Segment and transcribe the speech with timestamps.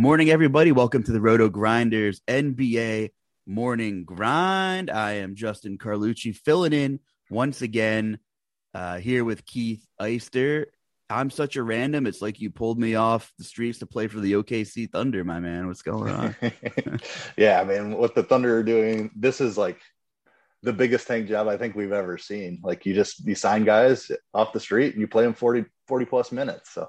[0.00, 0.72] Good morning, everybody.
[0.72, 3.10] Welcome to the Roto Grinders NBA
[3.46, 4.90] Morning Grind.
[4.90, 8.18] I am Justin Carlucci filling in once again
[8.72, 10.64] uh, here with Keith Eister.
[11.10, 12.06] I'm such a random.
[12.06, 15.38] It's like you pulled me off the streets to play for the OKC Thunder, my
[15.38, 15.66] man.
[15.66, 16.34] What's going on?
[17.36, 19.82] yeah, I mean, what the Thunder are doing, this is like
[20.62, 22.62] the biggest tank job I think we've ever seen.
[22.64, 26.06] Like you just you sign guys off the street and you play them 40, 40
[26.06, 26.72] plus minutes.
[26.72, 26.88] So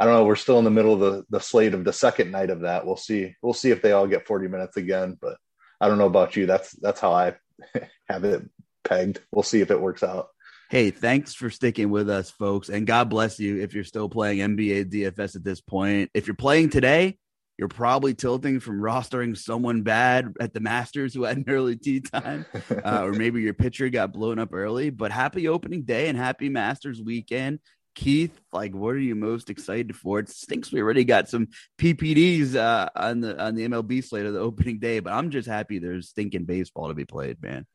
[0.00, 0.24] I don't know.
[0.24, 2.86] We're still in the middle of the, the slate of the second night of that.
[2.86, 3.36] We'll see.
[3.42, 5.18] We'll see if they all get 40 minutes again.
[5.20, 5.36] But
[5.78, 6.46] I don't know about you.
[6.46, 7.34] That's that's how I
[8.08, 8.48] have it
[8.82, 9.20] pegged.
[9.30, 10.28] We'll see if it works out.
[10.70, 12.70] Hey, thanks for sticking with us, folks.
[12.70, 16.10] And God bless you if you're still playing NBA DFS at this point.
[16.14, 17.18] If you're playing today,
[17.58, 22.00] you're probably tilting from rostering someone bad at the Masters who had an early tee
[22.00, 22.46] time,
[22.84, 24.88] uh, or maybe your pitcher got blown up early.
[24.88, 27.58] But happy opening day and happy Masters weekend.
[27.94, 30.20] Keith, like, what are you most excited for?
[30.20, 34.34] It stinks we already got some PPDs uh, on the on the MLB slate of
[34.34, 37.66] the opening day, but I'm just happy there's stinking baseball to be played, man.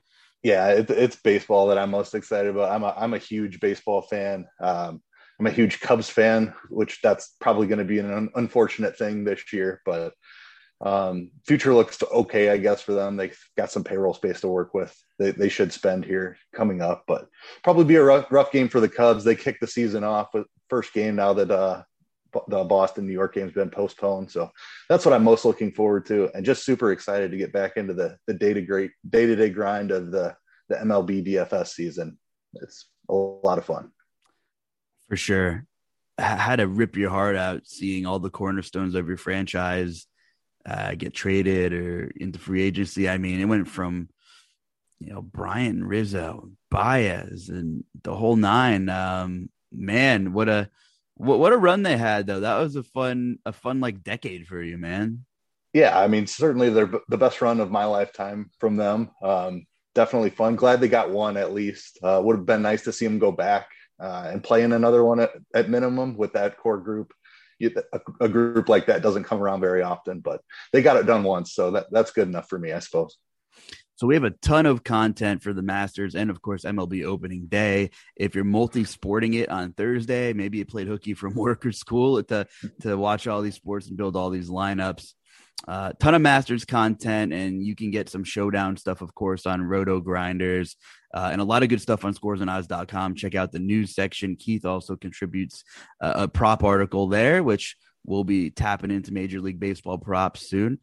[0.43, 2.71] Yeah, it, it's baseball that I'm most excited about.
[2.71, 4.45] I'm a I'm a huge baseball fan.
[4.61, 5.01] Um,
[5.39, 9.23] I'm a huge Cubs fan, which that's probably going to be an un- unfortunate thing
[9.23, 10.13] this year, but
[10.81, 13.15] um, future looks okay, I guess, for them.
[13.15, 14.95] They've got some payroll space to work with.
[15.17, 17.27] They, they should spend here coming up, but
[17.63, 19.23] probably be a rough, rough game for the Cubs.
[19.23, 21.83] They kick the season off with first game now that uh,
[22.47, 24.29] the Boston New York game's been postponed.
[24.31, 24.51] So
[24.89, 27.93] that's what I'm most looking forward to, and just super excited to get back into
[27.93, 30.35] the the day to great day to day grind of the
[30.67, 32.17] the MLB DFS season.
[32.55, 33.91] It's a lot of fun.
[35.07, 35.65] For sure.
[36.17, 40.07] Had to rip your heart out seeing all the cornerstones of your franchise
[40.65, 43.07] uh, get traded or into free agency.
[43.07, 44.09] I mean, it went from
[44.99, 48.89] you know Bryant Rizzo, Baez, and the whole nine.
[48.89, 50.69] Um, man, what a
[51.15, 52.41] what, what a run they had though.
[52.41, 55.25] That was a fun a fun like decade for you, man.
[55.73, 59.11] Yeah, I mean, certainly they're the best run of my lifetime from them.
[59.21, 60.55] Um, definitely fun.
[60.55, 61.99] Glad they got one at least.
[62.01, 63.67] Uh, would have been nice to see them go back
[63.99, 67.13] uh, and play in another one at, at minimum with that core group.
[67.59, 70.41] You, a, a, group like that doesn't come around very often, but
[70.73, 73.17] they got it done once, so that, that's good enough for me, I suppose.
[73.97, 77.45] So we have a ton of content for the Masters and of course MLB opening
[77.47, 77.91] day.
[78.17, 82.45] If you're multi-sporting it on Thursday, maybe you played hooky from work or school to
[82.81, 85.13] to watch all these sports and build all these lineups.
[85.67, 89.61] Uh, ton of Masters content, and you can get some showdown stuff, of course, on
[89.61, 90.75] Roto Grinders,
[91.13, 93.15] uh, and a lot of good stuff on scoresandodds.com.
[93.15, 94.35] Check out the news section.
[94.35, 95.63] Keith also contributes
[96.01, 100.79] a prop article there, which we'll be tapping into Major League Baseball props soon.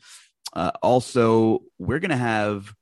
[0.52, 2.74] Uh, also, we're going to have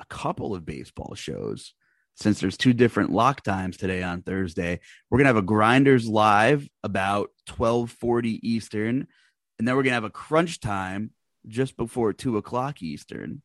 [0.00, 1.74] a couple of baseball shows
[2.16, 4.80] since there's two different lock times today on Thursday.
[5.10, 9.06] We're gonna have a grinders live about 1240 Eastern,
[9.62, 11.12] and then we're gonna have a crunch time
[11.46, 13.42] just before two o'clock Eastern.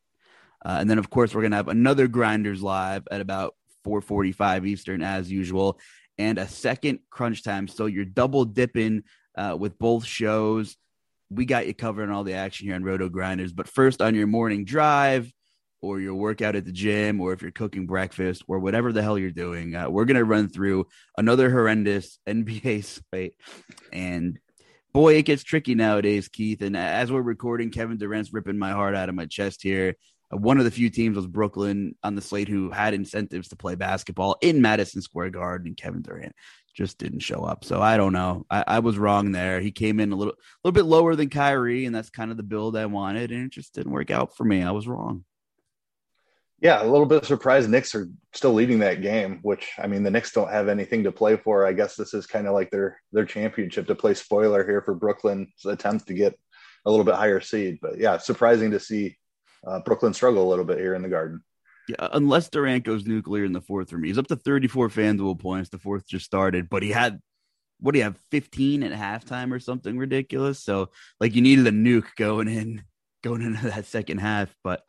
[0.66, 3.54] Uh, and then of course we're gonna have another grinders live at about
[3.84, 5.78] 445 Eastern as usual,
[6.18, 7.68] and a second crunch time.
[7.68, 9.04] So you're double dipping
[9.36, 10.76] uh, with both shows.
[11.30, 13.52] We got you covering all the action here on Roto Grinders.
[13.52, 15.32] But first, on your morning drive,
[15.80, 19.16] or your workout at the gym or if you're cooking breakfast or whatever the hell
[19.16, 23.34] you're doing, uh, we're going to run through another horrendous NBA slate.
[23.92, 24.40] And
[24.92, 26.62] boy, it gets tricky nowadays, Keith.
[26.62, 29.96] And as we're recording, Kevin Durant's ripping my heart out of my chest here.
[30.32, 33.56] Uh, one of the few teams was Brooklyn on the slate who had incentives to
[33.56, 36.34] play basketball in Madison Square Garden, and Kevin Durant
[36.74, 37.64] just didn't show up.
[37.64, 38.46] So I don't know.
[38.50, 39.60] I, I, was wrong there.
[39.60, 42.44] He came in a little, little bit lower than Kyrie, and that's kind of the
[42.44, 44.62] build I wanted, and it just didn't work out for me.
[44.62, 45.24] I was wrong.
[46.60, 50.10] Yeah, a little bit surprised Knicks are still leading that game, which I mean the
[50.10, 51.64] Knicks don't have anything to play for.
[51.64, 54.94] I guess this is kind of like their their championship to play spoiler here for
[54.94, 56.38] Brooklyn's attempt to get
[56.84, 57.78] a little bit higher seed.
[57.80, 59.16] But yeah, surprising to see
[59.66, 61.44] uh, Brooklyn struggle a little bit here in the Garden.
[61.88, 64.08] Yeah, unless Durant goes nuclear in the fourth for me.
[64.08, 65.70] He's up to 34 FanDuel points.
[65.70, 67.20] The fourth just started, but he had
[67.80, 70.62] what do you have 15 at halftime or something ridiculous.
[70.62, 70.90] So
[71.20, 72.82] like you needed a nuke going in
[73.28, 74.54] going into that second half.
[74.64, 74.82] But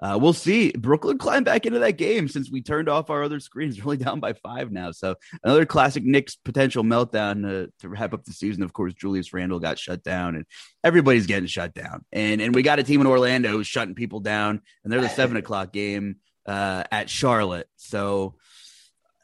[0.00, 0.72] uh, we'll see.
[0.72, 3.76] Brooklyn climbed back into that game since we turned off our other screens.
[3.86, 4.90] Really down by five now.
[4.90, 5.14] So
[5.44, 8.64] another classic Knicks potential meltdown to, to wrap up the season.
[8.64, 10.44] Of course, Julius Randle got shut down, and
[10.82, 12.04] everybody's getting shut down.
[12.10, 15.08] And and we got a team in Orlando who's shutting people down, and they're the
[15.08, 16.16] seven o'clock game
[16.46, 17.68] uh, at Charlotte.
[17.76, 18.34] So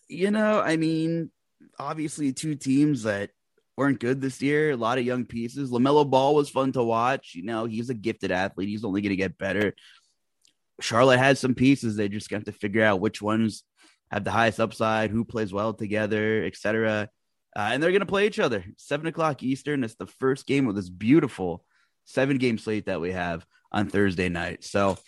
[0.08, 1.30] you know, I mean,
[1.78, 3.30] obviously two teams that
[3.76, 4.70] weren't good this year.
[4.70, 5.70] A lot of young pieces.
[5.70, 7.34] LaMelo Ball was fun to watch.
[7.34, 8.68] You know, he's a gifted athlete.
[8.68, 9.74] He's only going to get better.
[10.80, 11.96] Charlotte has some pieces.
[11.96, 13.64] They just got to figure out which ones
[14.10, 17.08] have the highest upside, who plays well together, etc.
[17.56, 18.64] Uh, and they're going to play each other.
[18.76, 19.84] Seven o'clock Eastern.
[19.84, 21.64] It's the first game of this beautiful
[22.04, 24.64] seven game slate that we have on Thursday night.
[24.64, 24.98] So,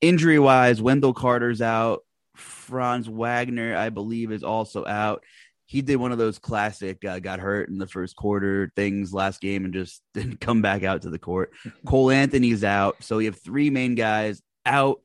[0.00, 2.00] injury wise, Wendell Carter's out.
[2.36, 5.22] Franz Wagner, I believe, is also out
[5.66, 9.40] he did one of those classic uh, got hurt in the first quarter things last
[9.40, 11.52] game and just didn't come back out to the court.
[11.86, 15.00] Cole Anthony's out, so we have three main guys out.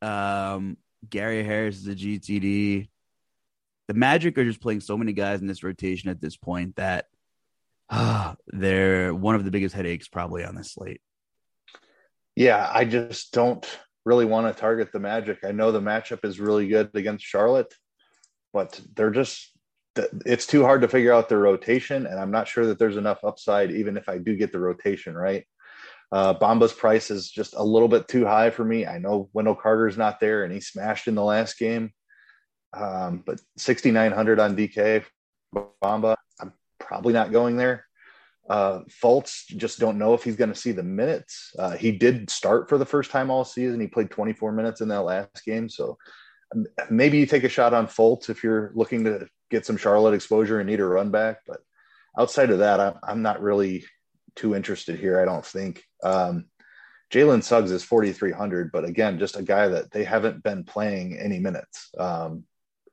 [0.00, 0.76] Um,
[1.08, 2.88] Gary Harris is a GTD.
[3.88, 7.06] The Magic are just playing so many guys in this rotation at this point that
[7.90, 11.00] uh, they're one of the biggest headaches probably on this slate.
[12.36, 13.66] Yeah, I just don't
[14.04, 15.40] really want to target the Magic.
[15.44, 17.74] I know the matchup is really good against Charlotte,
[18.52, 19.51] but they're just
[20.24, 23.24] it's too hard to figure out the rotation, and I'm not sure that there's enough
[23.24, 25.44] upside, even if I do get the rotation right.
[26.10, 28.86] Uh, Bamba's price is just a little bit too high for me.
[28.86, 31.92] I know Wendell Carter's not there, and he smashed in the last game,
[32.74, 35.04] um, but 6,900 on DK
[35.82, 37.86] Bamba, I'm probably not going there.
[38.48, 41.52] Uh, Fultz just don't know if he's going to see the minutes.
[41.58, 43.80] Uh, he did start for the first time all season.
[43.80, 45.96] He played 24 minutes in that last game, so
[46.90, 50.60] maybe you take a shot on Fultz if you're looking to get some Charlotte exposure
[50.60, 51.38] and need a run back.
[51.46, 51.60] But
[52.18, 53.84] outside of that, I'm, I'm not really
[54.36, 55.20] too interested here.
[55.20, 55.82] I don't think.
[56.02, 56.46] Um,
[57.12, 61.38] Jalen Suggs is 4,300, but again, just a guy that they haven't been playing any
[61.38, 61.90] minutes.
[61.98, 62.44] Um,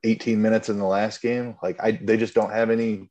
[0.04, 1.56] 18 minutes in the last game.
[1.62, 3.10] Like I, they just don't have any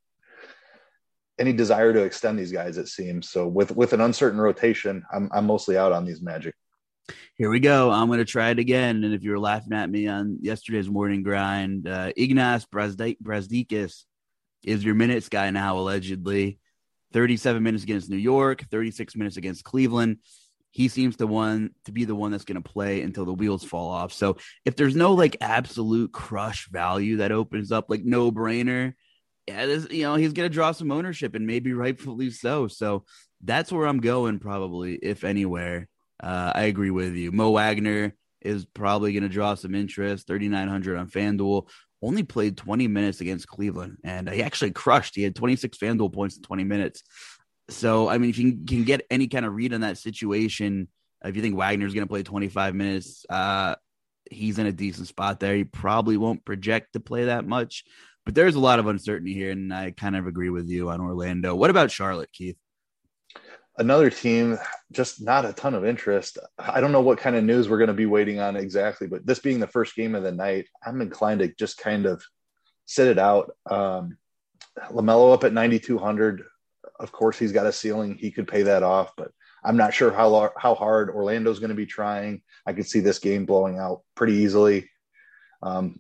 [1.39, 2.77] any desire to extend these guys.
[2.77, 3.47] It seems so.
[3.47, 6.55] With with an uncertain rotation, I'm I'm mostly out on these Magic.
[7.35, 7.91] Here we go.
[7.91, 9.03] I'm going to try it again.
[9.03, 14.03] And if you were laughing at me on yesterday's morning grind, uh, Ignas Brazdeikis
[14.63, 16.59] is your minutes guy now, allegedly.
[17.13, 20.17] 37 minutes against New York, 36 minutes against Cleveland.
[20.71, 23.63] He seems to one to be the one that's going to play until the wheels
[23.63, 24.13] fall off.
[24.13, 28.93] So if there's no like absolute crush value that opens up, like no brainer,
[29.47, 32.67] yeah, this, you know, he's going to draw some ownership and maybe rightfully so.
[32.67, 33.05] So
[33.43, 35.87] that's where I'm going, probably, if anywhere.
[36.19, 37.31] Uh, I agree with you.
[37.31, 40.27] Mo Wagner is probably going to draw some interest.
[40.27, 41.67] 3,900 on FanDuel.
[42.01, 45.15] only played 20 minutes against Cleveland, and he actually crushed.
[45.15, 47.03] He had 26 FanDuel points in 20 minutes.
[47.69, 50.87] So, I mean, if you can get any kind of read on that situation,
[51.23, 53.75] if you think Wagner's going to play 25 minutes, uh,
[54.31, 55.55] he's in a decent spot there.
[55.55, 57.83] He probably won't project to play that much,
[58.25, 61.01] but there's a lot of uncertainty here, and I kind of agree with you on
[61.01, 61.55] Orlando.
[61.55, 62.57] What about Charlotte, Keith?
[63.79, 64.57] Another team,
[64.91, 66.37] just not a ton of interest.
[66.57, 69.25] I don't know what kind of news we're going to be waiting on exactly, but
[69.25, 72.21] this being the first game of the night, I'm inclined to just kind of
[72.85, 73.51] sit it out.
[73.69, 74.17] Um,
[74.91, 76.43] LaMelo up at 9,200.
[76.99, 78.15] Of course, he's got a ceiling.
[78.15, 79.31] He could pay that off, but
[79.63, 82.41] I'm not sure how how hard Orlando's going to be trying.
[82.65, 84.89] I could see this game blowing out pretty easily.
[85.61, 85.99] Um,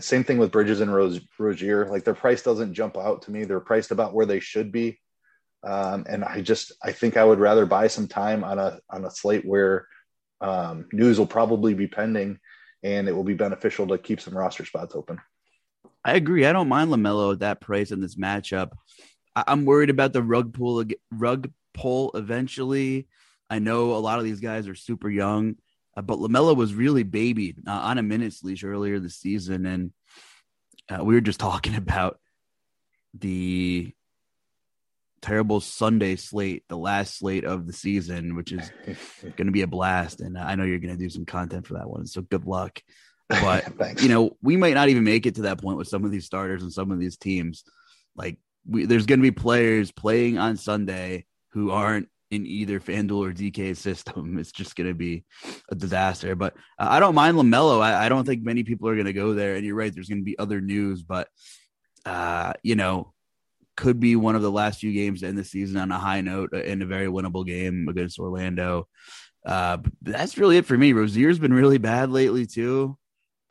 [0.00, 0.92] same thing with Bridges and
[1.38, 1.86] Rozier.
[1.86, 3.44] Like their price doesn't jump out to me.
[3.44, 5.00] They're priced about where they should be,
[5.64, 9.04] um, and I just I think I would rather buy some time on a on
[9.04, 9.86] a slate where
[10.40, 12.38] um, news will probably be pending,
[12.82, 15.20] and it will be beneficial to keep some roster spots open.
[16.04, 16.46] I agree.
[16.46, 18.72] I don't mind LaMelo at that price in this matchup.
[19.34, 23.08] I'm worried about the rug pull rug pull eventually.
[23.48, 25.56] I know a lot of these guys are super young,
[25.96, 29.66] uh, but LaMelo was really babied uh, on a minutes leash earlier this season.
[29.66, 29.92] And
[30.90, 32.18] uh, we were just talking about
[33.14, 33.92] the
[35.22, 38.70] terrible Sunday slate, the last slate of the season, which is
[39.22, 40.20] going to be a blast.
[40.20, 42.06] And I know you're going to do some content for that one.
[42.06, 42.80] So good luck.
[43.40, 46.10] But, you know, we might not even make it to that point with some of
[46.10, 47.64] these starters and some of these teams.
[48.14, 48.36] Like,
[48.66, 53.32] we, there's going to be players playing on Sunday who aren't in either FanDuel or
[53.32, 54.38] DK system.
[54.42, 55.24] It's just going to be
[55.70, 56.34] a disaster.
[56.34, 57.80] But uh, I don't mind LaMelo.
[57.80, 59.54] I, I, don't think many people are going to go there.
[59.54, 61.28] And you're right, there's going to be other news, but,
[62.04, 63.12] uh, you know,
[63.76, 66.20] could be one of the last few games to end the season on a high
[66.20, 68.88] note uh, in a very winnable game against Orlando.
[69.44, 70.92] Uh, that's really it for me.
[70.92, 72.96] Rozier's been really bad lately, too.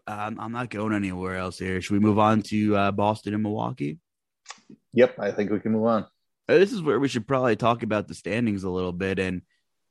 [0.08, 1.82] Um, I'm not going anywhere else here.
[1.82, 4.00] Should we move on to uh, Boston and Milwaukee?
[4.94, 6.04] Yep, I think we can move on.
[6.50, 9.42] Uh, this is where we should probably talk about the standings a little bit and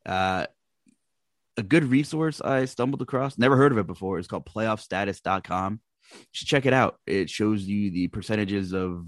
[0.04, 0.46] uh,
[1.56, 4.18] a good resource I stumbled across, never heard of it before.
[4.18, 5.80] It's called playoffstatus.com.
[6.12, 6.98] You should check it out.
[7.06, 9.06] It shows you the percentages of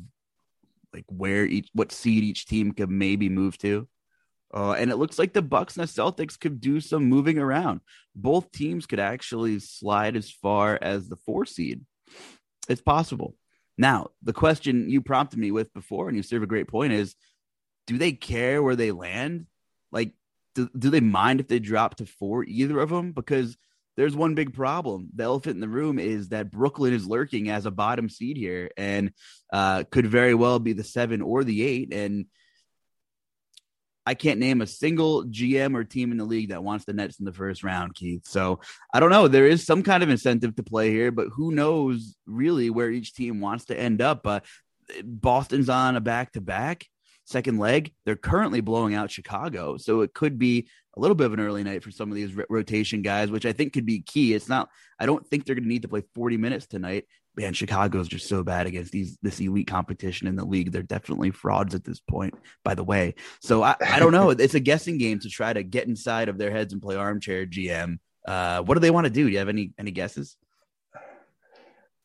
[0.92, 3.88] like where each what seed each team could maybe move to.
[4.54, 7.80] Uh, and it looks like the Bucks and the Celtics could do some moving around.
[8.14, 11.80] Both teams could actually slide as far as the four seed.
[12.68, 13.34] It's possible.
[13.78, 17.14] Now, the question you prompted me with before, and you serve a great point, is
[17.86, 19.46] do they care where they land?
[19.90, 20.12] Like,
[20.54, 23.12] do, do they mind if they drop to four, either of them?
[23.12, 23.56] Because
[23.96, 25.08] there's one big problem.
[25.14, 28.70] The elephant in the room is that Brooklyn is lurking as a bottom seed here
[28.76, 29.12] and
[29.52, 31.92] uh, could very well be the seven or the eight.
[31.92, 32.26] And
[34.04, 37.20] I can't name a single GM or team in the league that wants the Nets
[37.20, 38.26] in the first round, Keith.
[38.26, 38.60] So
[38.92, 39.28] I don't know.
[39.28, 43.14] There is some kind of incentive to play here, but who knows really where each
[43.14, 44.22] team wants to end up.
[44.22, 44.44] But
[45.04, 46.86] Boston's on a back to back
[47.24, 47.92] second leg.
[48.04, 49.76] They're currently blowing out Chicago.
[49.76, 52.34] So it could be a little bit of an early night for some of these
[52.48, 54.34] rotation guys, which I think could be key.
[54.34, 54.68] It's not,
[54.98, 57.06] I don't think they're going to need to play 40 minutes tonight.
[57.34, 60.70] Man, Chicago's just so bad against these this elite competition in the league.
[60.70, 63.14] They're definitely frauds at this point, by the way.
[63.40, 64.30] So I, I don't know.
[64.38, 67.46] it's a guessing game to try to get inside of their heads and play armchair
[67.46, 67.98] GM.
[68.28, 69.24] Uh, what do they want to do?
[69.24, 70.36] Do you have any any guesses?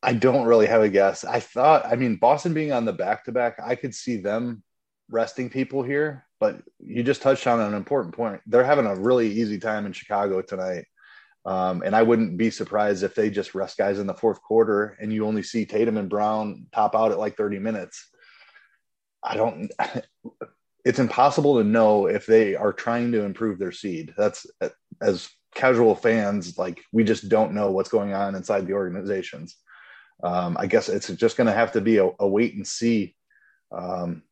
[0.01, 1.25] I don't really have a guess.
[1.25, 4.63] I thought, I mean, Boston being on the back to back, I could see them
[5.10, 8.41] resting people here, but you just touched on an important point.
[8.46, 10.86] They're having a really easy time in Chicago tonight.
[11.46, 14.98] Um, and I wouldn't be surprised if they just rest guys in the fourth quarter
[15.00, 18.10] and you only see Tatum and Brown top out at like 30 minutes.
[19.24, 19.72] I don't,
[20.86, 24.13] it's impossible to know if they are trying to improve their seed.
[24.17, 24.46] That's
[25.01, 29.56] as casual fans, like we just don't know what's going on inside the organizations.
[30.24, 33.15] Um, I guess it's just going to have to be a, a wait and see
[33.72, 34.24] um,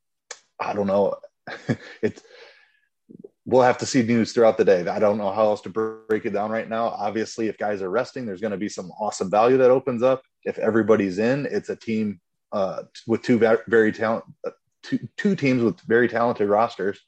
[0.60, 1.16] I don't know.
[2.02, 2.22] it's
[3.46, 4.86] we'll have to see news throughout the day.
[4.88, 6.88] I don't know how else to break it down right now.
[6.88, 10.24] Obviously, if guys are resting, there's going to be some awesome value that opens up.
[10.44, 12.20] If everybody's in, it's a team
[12.52, 13.38] uh, with two
[13.68, 14.52] very talent, uh,
[14.84, 17.00] two, two teams with very talented rosters,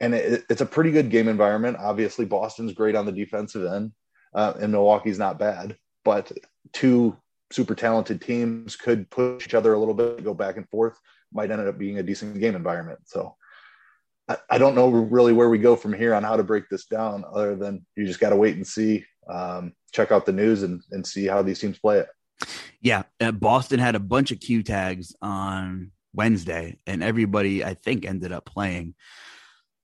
[0.00, 1.78] and it, it's a pretty good game environment.
[1.80, 3.92] Obviously, Boston's great on the defensive end,
[4.34, 6.30] uh, and Milwaukee's not bad, but
[6.72, 7.16] two
[7.50, 10.98] super talented teams could push each other a little bit, go back and forth
[11.32, 13.00] might end up being a decent game environment.
[13.04, 13.36] So
[14.28, 16.86] I, I don't know really where we go from here on how to break this
[16.86, 20.62] down, other than you just got to wait and see, um, check out the news
[20.62, 22.08] and, and see how these teams play it.
[22.80, 28.06] Yeah, uh, Boston had a bunch of Q tags on Wednesday, and everybody I think
[28.06, 28.94] ended up playing.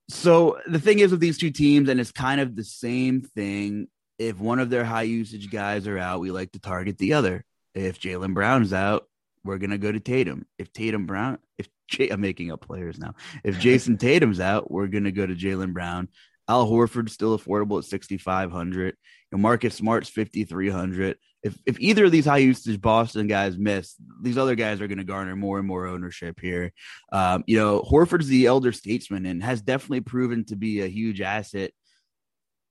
[0.09, 3.87] So the thing is with these two teams, and it's kind of the same thing.
[4.17, 7.43] If one of their high usage guys are out, we like to target the other.
[7.73, 9.07] If Jaylen Brown's out,
[9.45, 10.45] we're gonna go to Tatum.
[10.57, 13.15] If Tatum Brown, if Jay, I'm making up players now.
[13.43, 16.09] If Jayson Tatum's out, we're gonna go to Jaylen Brown.
[16.47, 18.85] Al Horford's still affordable at 6,500.
[18.85, 18.93] You
[19.31, 21.17] know, Marcus Smart's 5,300.
[21.43, 24.97] If if either of these high usage Boston guys miss, these other guys are going
[24.97, 26.71] to garner more and more ownership here.
[27.11, 31.21] Um, you know, Horford's the elder statesman and has definitely proven to be a huge
[31.21, 31.71] asset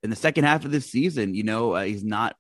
[0.03, 1.35] in the second half of this season.
[1.35, 2.37] You know, uh, he's not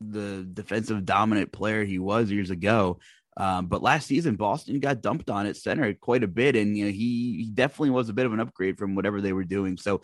[0.00, 2.98] the defensive dominant player he was years ago.
[3.40, 6.84] Um, but last season, Boston got dumped on at center quite a bit, and you
[6.84, 9.78] know he, he definitely was a bit of an upgrade from whatever they were doing.
[9.78, 10.02] So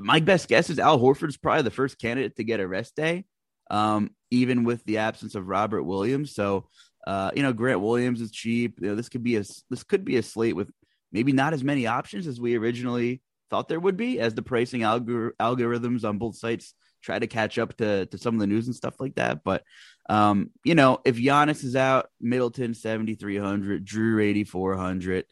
[0.00, 3.26] my best guess is Al Horford's probably the first candidate to get a rest day,
[3.70, 6.34] um, even with the absence of Robert Williams.
[6.34, 6.70] So,
[7.06, 8.78] uh, you know, Grant Williams is cheap.
[8.80, 10.70] You know, this could be a this could be a slate with
[11.12, 14.80] maybe not as many options as we originally thought there would be, as the pricing
[14.80, 18.66] algor- algorithms on both sites try to catch up to to some of the news
[18.66, 19.44] and stuff like that.
[19.44, 19.62] But
[20.08, 25.26] um, you know, if Giannis is out, Middleton seventy three hundred, Jrue eighty four hundred.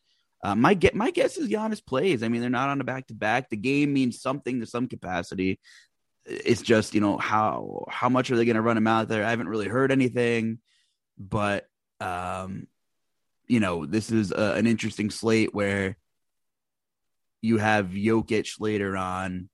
[0.45, 2.23] Uh, my get my guess is Giannis plays.
[2.23, 3.49] I mean, they're not on a back to back.
[3.49, 5.61] The game means something to some capacity.
[6.27, 9.25] It's just you know how how much are they going to run him out there?
[9.25, 10.59] I haven't really heard anything,
[11.19, 11.67] but
[12.01, 12.67] um,
[13.47, 15.97] you know this is a, an interesting slate where
[17.41, 19.49] you have Jokic later on.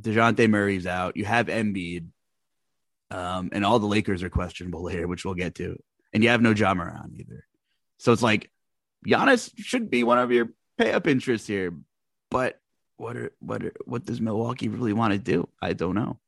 [0.00, 1.16] Dejounte Murray's out.
[1.16, 2.08] You have Embiid,
[3.12, 5.78] um, and all the Lakers are questionable later, which we'll get to.
[6.12, 7.46] And you have no Ja Morant either.
[7.98, 8.50] So it's like
[9.06, 11.74] Giannis should be one of your pay up interests here,
[12.30, 12.58] but
[12.96, 15.48] what are, what are, what does Milwaukee really want to do?
[15.60, 16.18] I don't know.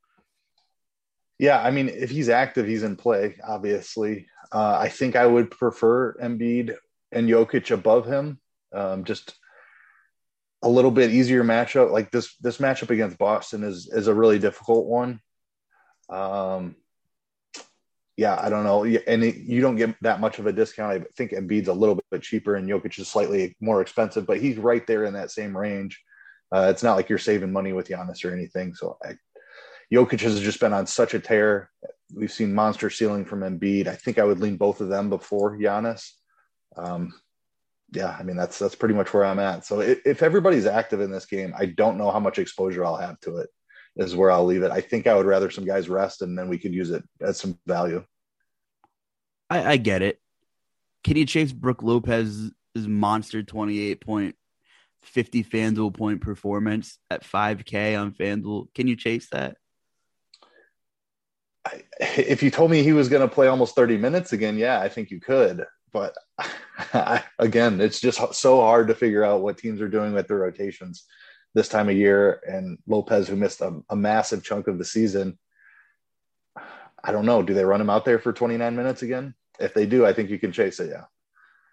[1.38, 3.37] Yeah, I mean, if he's active, he's in play.
[3.47, 6.76] Obviously, uh, I think I would prefer Embiid
[7.12, 8.38] and Jokic above him.
[8.73, 9.35] Um, just
[10.62, 11.91] a little bit easier matchup.
[11.91, 15.21] Like this, this matchup against Boston is is a really difficult one.
[16.09, 16.77] Um,
[18.17, 18.85] yeah, I don't know.
[18.85, 20.93] And it, you don't get that much of a discount.
[20.93, 24.57] I think Embiid's a little bit cheaper and Jokic is slightly more expensive, but he's
[24.57, 26.01] right there in that same range.
[26.55, 28.75] Uh, it's not like you're saving money with Giannis or anything.
[28.75, 29.17] So I,
[29.93, 31.71] Jokic has just been on such a tear.
[32.14, 33.88] We've seen monster ceiling from Embiid.
[33.88, 36.11] I think I would lean both of them before Giannis.
[36.77, 37.12] Um,
[37.93, 39.64] yeah, I mean that's that's pretty much where I'm at.
[39.64, 42.97] So if, if everybody's active in this game, I don't know how much exposure I'll
[42.97, 43.51] have to it
[43.96, 44.70] is where I'll leave it.
[44.70, 47.38] I think I would rather some guys rest and then we could use it as
[47.38, 48.04] some value.
[49.50, 50.20] I, I get it.
[51.04, 54.37] Can you chase Brook Lopez's monster 28 point
[55.02, 58.74] 50 FanDuel point performance at 5K on FanDuel?
[58.74, 59.57] Can you chase that?
[61.66, 64.80] I, if you told me he was going to play almost 30 minutes again, yeah,
[64.80, 65.64] I think you could.
[65.92, 66.14] But
[66.92, 70.38] I, again, it's just so hard to figure out what teams are doing with their
[70.38, 71.04] rotations
[71.55, 75.38] this time of year, and Lopez, who missed a, a massive chunk of the season.
[77.03, 77.43] I don't know.
[77.43, 79.35] Do they run him out there for 29 minutes again?
[79.61, 80.90] If they do, I think you can chase it.
[80.90, 81.05] Yeah.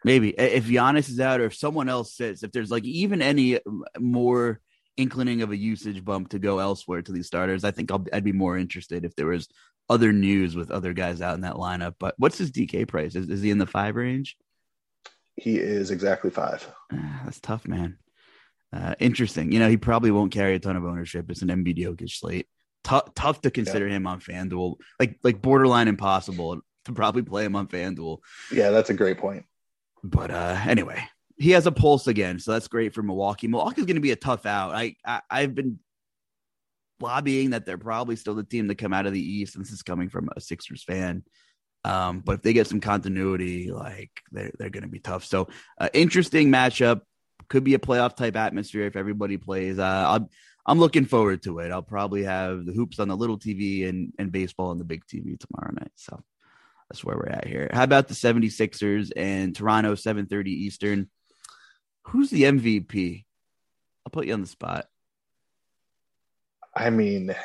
[0.04, 3.60] Maybe if Giannis is out or if someone else sits, if there's like even any
[4.00, 4.60] more
[4.98, 8.24] inclining of a usage bump to go elsewhere to these starters, I think i would
[8.24, 9.48] be more interested if there was
[9.90, 11.96] other news with other guys out in that lineup.
[12.00, 13.16] But what's his DK price?
[13.16, 14.38] Is, is he in the five range?
[15.36, 16.68] He is exactly five.
[16.92, 17.98] Ah, that's tough, man.
[18.74, 19.52] Uh, interesting.
[19.52, 21.30] You know, he probably won't carry a ton of ownership.
[21.30, 22.48] It's an Jokic slate.
[22.84, 23.98] T- tough to consider yeah.
[23.98, 24.78] him on FanDuel.
[25.00, 28.20] Like like borderline impossible to probably play him on FanDuel.
[28.52, 29.46] Yeah, that's a great point.
[30.04, 31.04] But uh anyway,
[31.38, 33.48] he has a pulse again, so that's great for Milwaukee.
[33.48, 34.74] Milwaukee's going to be a tough out.
[34.74, 35.80] I, I I've been
[37.00, 39.56] lobbying that they're probably still the team to come out of the East.
[39.56, 41.24] And this is coming from a Sixers fan.
[41.84, 45.26] Um, but if they get some continuity, like they're they're going to be tough.
[45.26, 47.02] So uh, interesting matchup
[47.52, 49.78] could be a playoff type atmosphere if everybody plays.
[49.78, 50.30] Uh, I'm
[50.66, 51.72] I'm looking forward to it.
[51.72, 55.06] I'll probably have the hoops on the little TV and and baseball on the big
[55.06, 55.92] TV tomorrow night.
[55.96, 56.24] So
[56.90, 57.70] that's where we're at here.
[57.74, 61.10] How about the 76ers and Toronto 7:30 Eastern?
[62.08, 63.26] Who's the MVP?
[64.06, 64.86] I'll put you on the spot.
[66.74, 67.36] I mean,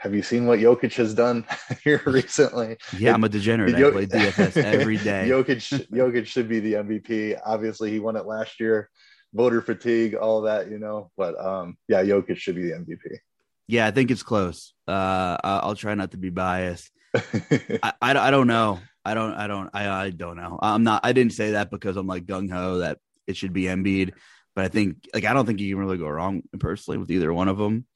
[0.00, 1.46] have you seen what Jokic has done
[1.84, 2.76] here recently?
[2.98, 3.76] Yeah, I'm a degenerate.
[3.76, 5.26] I play DFS every day.
[5.30, 7.38] Jokic, Jokic should be the MVP.
[7.46, 8.90] Obviously, he won it last year
[9.34, 11.10] voter fatigue, all that, you know.
[11.16, 13.18] But um, yeah, Jokic should be the MVP.
[13.66, 14.72] Yeah, I think it's close.
[14.86, 16.90] Uh, I'll try not to be biased.
[17.14, 18.80] I, I, I, don't know.
[19.04, 19.34] I don't.
[19.34, 19.70] I don't.
[19.72, 20.58] I, I don't know.
[20.60, 21.00] I'm not.
[21.04, 24.12] I didn't say that because I'm like gung ho that it should be Embiid.
[24.54, 27.32] But I think like I don't think you can really go wrong personally with either
[27.32, 27.86] one of them.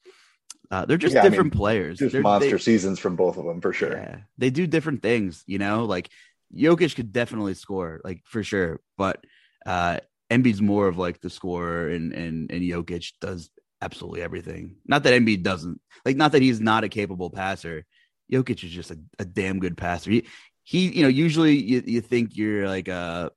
[0.71, 1.99] Uh, they're just yeah, different I mean, players.
[1.99, 3.91] Just they're, monster they, seasons from both of them for sure.
[3.91, 5.43] Yeah, they do different things.
[5.47, 6.09] You know, like
[6.55, 8.79] Jokic could definitely score, like for sure.
[8.97, 9.23] But
[9.65, 13.49] uh, Embiid's more of like the scorer, and and and Jokic does
[13.81, 14.75] absolutely everything.
[14.85, 17.85] Not that Embiid doesn't like, not that he's not a capable passer.
[18.31, 20.11] Jokic is just a, a damn good passer.
[20.11, 20.27] He
[20.63, 23.31] he, you know, usually you, you think you're like a,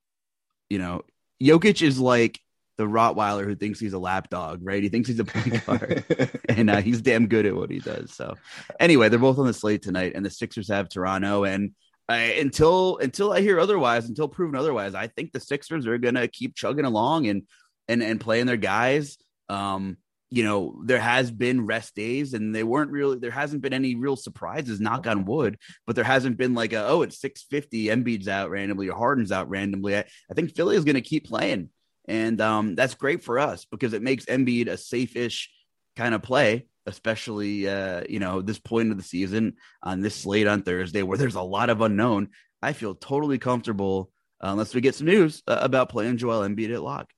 [0.68, 1.02] you know,
[1.42, 2.38] Jokic is like
[2.76, 4.83] the Rottweiler who thinks he's a lap dog, right?
[4.83, 6.05] He thinks he's a point guard,
[6.48, 8.12] and uh, he's damn good at what he does.
[8.12, 8.37] So,
[8.78, 11.44] anyway, they're both on the slate tonight, and the Sixers have Toronto.
[11.44, 11.72] And
[12.12, 16.14] uh, until until I hear otherwise, until proven otherwise, I think the Sixers are going
[16.14, 17.42] to keep chugging along and
[17.88, 19.18] and and playing their guys.
[19.48, 19.96] Um,
[20.33, 23.96] you know, there has been rest days and they weren't really, there hasn't been any
[23.96, 28.29] real surprises, knock on wood, but there hasn't been like a, oh, it's 650, Embiid's
[28.29, 29.94] out randomly or Harden's out randomly.
[29.94, 31.68] I, I think Philly is going to keep playing.
[32.09, 35.51] And um, that's great for us because it makes Embiid a safe-ish
[35.96, 40.47] kind of play, especially, uh, you know, this point of the season on this slate
[40.47, 42.29] on Thursday where there's a lot of unknown.
[42.62, 44.11] I feel totally comfortable
[44.42, 47.11] uh, unless we get some news uh, about playing Joel Embiid at lock.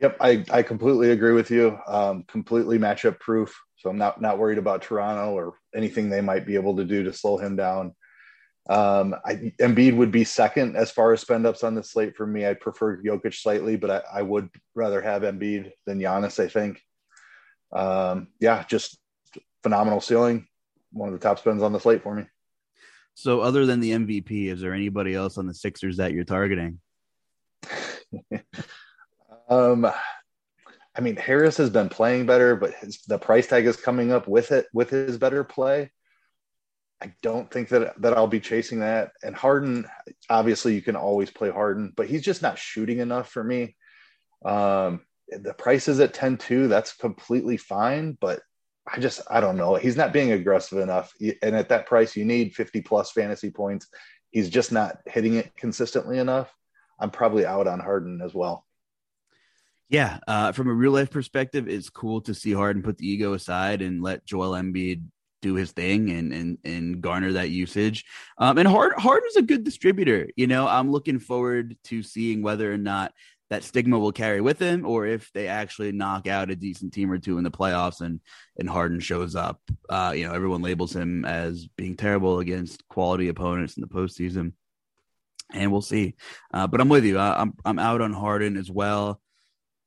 [0.00, 1.76] Yep, I, I completely agree with you.
[1.86, 3.58] Um, completely matchup proof.
[3.76, 7.04] So I'm not not worried about Toronto or anything they might be able to do
[7.04, 7.94] to slow him down.
[8.68, 12.26] Um, I, Embiid would be second as far as spend ups on the slate for
[12.26, 12.46] me.
[12.46, 16.42] I prefer Jokic slightly, but I, I would rather have Embiid than Giannis.
[16.42, 16.82] I think.
[17.72, 18.98] Um, yeah, just
[19.62, 20.46] phenomenal ceiling.
[20.92, 22.24] One of the top spends on the slate for me.
[23.14, 26.80] So, other than the MVP, is there anybody else on the Sixers that you're targeting?
[29.48, 29.86] Um,
[30.94, 34.28] I mean, Harris has been playing better, but his, the price tag is coming up
[34.28, 35.90] with it with his better play.
[37.00, 39.12] I don't think that that I'll be chasing that.
[39.22, 39.86] And Harden,
[40.28, 43.76] obviously, you can always play Harden, but he's just not shooting enough for me.
[44.44, 46.68] Um, the price is at 10 2.
[46.68, 48.40] That's completely fine, but
[48.90, 49.74] I just, I don't know.
[49.74, 51.12] He's not being aggressive enough.
[51.42, 53.88] And at that price, you need 50 plus fantasy points.
[54.30, 56.52] He's just not hitting it consistently enough.
[56.98, 58.64] I'm probably out on Harden as well.
[59.90, 63.32] Yeah, uh, from a real life perspective, it's cool to see Harden put the ego
[63.32, 65.04] aside and let Joel Embiid
[65.40, 68.04] do his thing and and and garner that usage.
[68.38, 70.28] Um, and Hard Harden's a good distributor.
[70.36, 73.12] You know, I'm looking forward to seeing whether or not
[73.50, 77.10] that stigma will carry with him, or if they actually knock out a decent team
[77.10, 78.20] or two in the playoffs and
[78.58, 79.60] and Harden shows up.
[79.88, 84.52] Uh, you know, everyone labels him as being terrible against quality opponents in the postseason,
[85.52, 86.14] and we'll see.
[86.52, 87.18] Uh, but I'm with you.
[87.18, 89.20] I, I'm I'm out on Harden as well.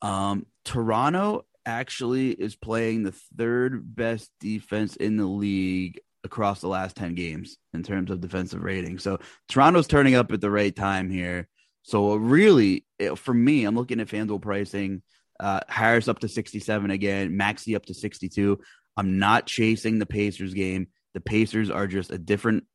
[0.01, 6.95] Um, Toronto actually is playing the third best defense in the league across the last
[6.95, 8.99] 10 games in terms of defensive rating.
[8.99, 11.47] So Toronto's turning up at the right time here.
[11.83, 15.01] So really, for me, I'm looking at FanDuel pricing.
[15.39, 18.59] Uh, Harris up to 67 again, Maxey up to 62.
[18.95, 20.87] I'm not chasing the Pacers game.
[21.13, 22.65] The Pacers are just a different,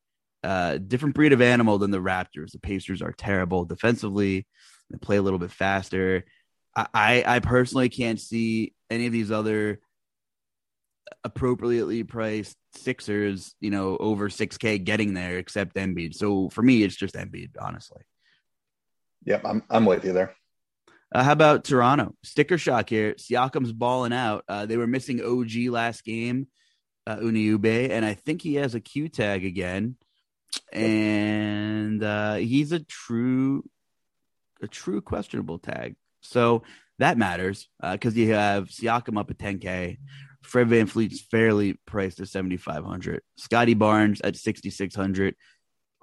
[0.43, 2.51] uh, different breed of animal than the Raptors.
[2.51, 4.45] The Pacers are terrible defensively.
[4.89, 6.25] They play a little bit faster.
[6.75, 9.79] I, I personally can't see any of these other
[11.23, 16.13] appropriately priced Sixers, you know, over 6K getting there except Embiid.
[16.13, 18.01] So for me, it's just Embiid, honestly.
[19.27, 20.33] Yep, I'm, I'm with you there.
[21.13, 22.15] Uh, how about Toronto?
[22.23, 23.13] Sticker shock here.
[23.15, 24.45] Siakam's balling out.
[24.47, 26.47] Uh, they were missing OG last game,
[27.05, 29.97] uh, Anunoby, and I think he has a Q tag again.
[30.71, 33.69] And uh, he's a true,
[34.61, 35.97] a true questionable tag.
[36.21, 36.63] So
[36.99, 39.97] that matters because uh, you have Siakam up at 10K.
[40.41, 43.21] Fred VanVleet's fairly priced at 7,500.
[43.35, 45.35] Scottie Barnes at 6,600,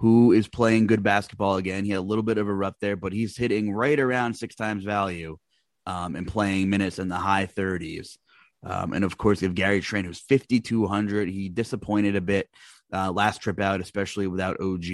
[0.05, 1.83] who is playing good basketball again.
[1.83, 4.55] He had a little bit of a rut there, but he's hitting right around six
[4.55, 5.39] times value
[5.87, 8.19] um, and playing minutes in the high 30s.
[8.63, 11.31] Um, and of course, have Gary Trent, who's 5,200.
[11.31, 12.51] He disappointed a bit
[12.93, 14.85] uh, last trip out, especially without OG.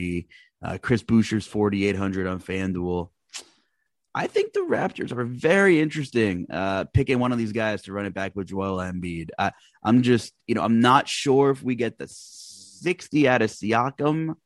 [0.63, 3.09] Uh, Chris Boucher's 4,800 on FanDuel.
[4.15, 8.07] I think the Raptors are very interesting uh, picking one of these guys to run
[8.07, 9.31] it back with Joel Embiid.
[9.37, 9.51] I,
[9.83, 14.37] I'm just, you know, I'm not sure if we get the 60 out of Siakam,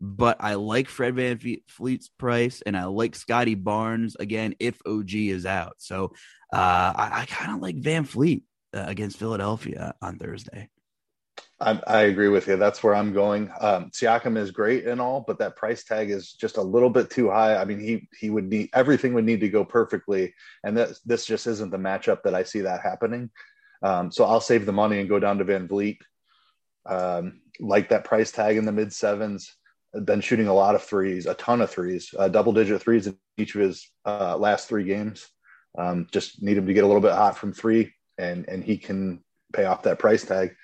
[0.00, 5.14] but I like Fred Van Fleet's price and I like Scottie Barnes again if OG
[5.14, 5.74] is out.
[5.78, 6.12] So
[6.52, 8.42] uh, I, I kind of like VanVleet
[8.74, 10.68] uh, against Philadelphia on Thursday.
[11.58, 12.56] I, I, agree with you.
[12.56, 13.50] That's where I'm going.
[13.60, 17.08] Um, Siakam is great and all, but that price tag is just a little bit
[17.08, 17.56] too high.
[17.56, 21.24] I mean, he he would need everything would need to go perfectly, and that this
[21.24, 23.30] just isn't the matchup that I see that happening.
[23.82, 25.98] Um, so I'll save the money and go down to VanVleet.
[26.84, 29.54] Um, like that price tag in the mid sevens.
[30.04, 33.16] Been shooting a lot of threes, a ton of threes, uh, double digit threes in
[33.36, 35.26] each of his uh, last three games.
[35.78, 38.78] Um, just need him to get a little bit hot from three, and and he
[38.78, 40.54] can pay off that price tag.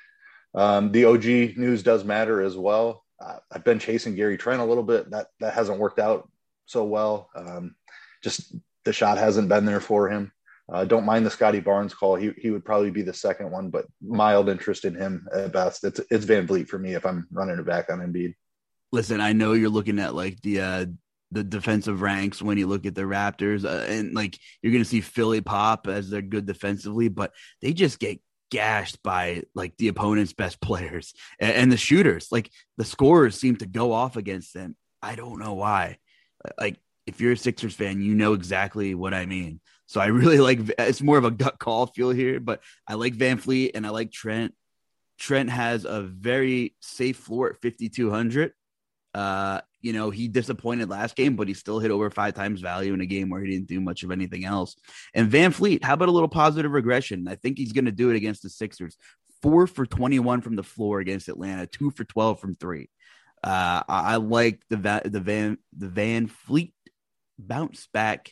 [0.54, 1.24] Um, the OG
[1.56, 3.04] news does matter as well.
[3.20, 5.10] Uh, I've been chasing Gary Trent a little bit.
[5.10, 6.28] That that hasn't worked out
[6.66, 7.30] so well.
[7.34, 7.74] Um,
[8.22, 10.32] just the shot hasn't been there for him.
[10.72, 12.16] Uh, don't mind the Scottie Barnes call.
[12.16, 15.84] He he would probably be the second one, but mild interest in him at best.
[15.84, 18.34] It's it's VanVleet for me if I'm running it back on Embiid.
[18.92, 20.86] Listen, I know you're looking at like the uh,
[21.30, 24.88] the defensive ranks when you look at the Raptors, uh, and like you're going to
[24.88, 29.88] see Philly pop as they're good defensively, but they just get gashed by like the
[29.88, 32.28] opponent's best players and, and the shooters.
[32.30, 34.76] Like the scorers seem to go off against them.
[35.00, 35.96] I don't know why.
[36.60, 36.76] Like
[37.06, 39.60] if you're a Sixers fan, you know exactly what I mean.
[39.86, 43.14] So I really like it's more of a gut call feel here, but I like
[43.14, 44.54] VanVleet and I like Trent.
[45.18, 48.52] Trent has a very safe floor at 5200.
[49.14, 52.94] Uh, you know, he disappointed last game, but he still hit over five times value
[52.94, 54.76] in a game where he didn't do much of anything else.
[55.12, 57.28] And VanVleet, how about a little positive regression?
[57.28, 58.96] I think he's going to do it against the Sixers.
[59.42, 62.88] Four for 21 from the floor against Atlanta, two for 12 from three.
[63.42, 66.72] Uh, I, I like the the Van the VanVleet
[67.38, 68.30] bounce back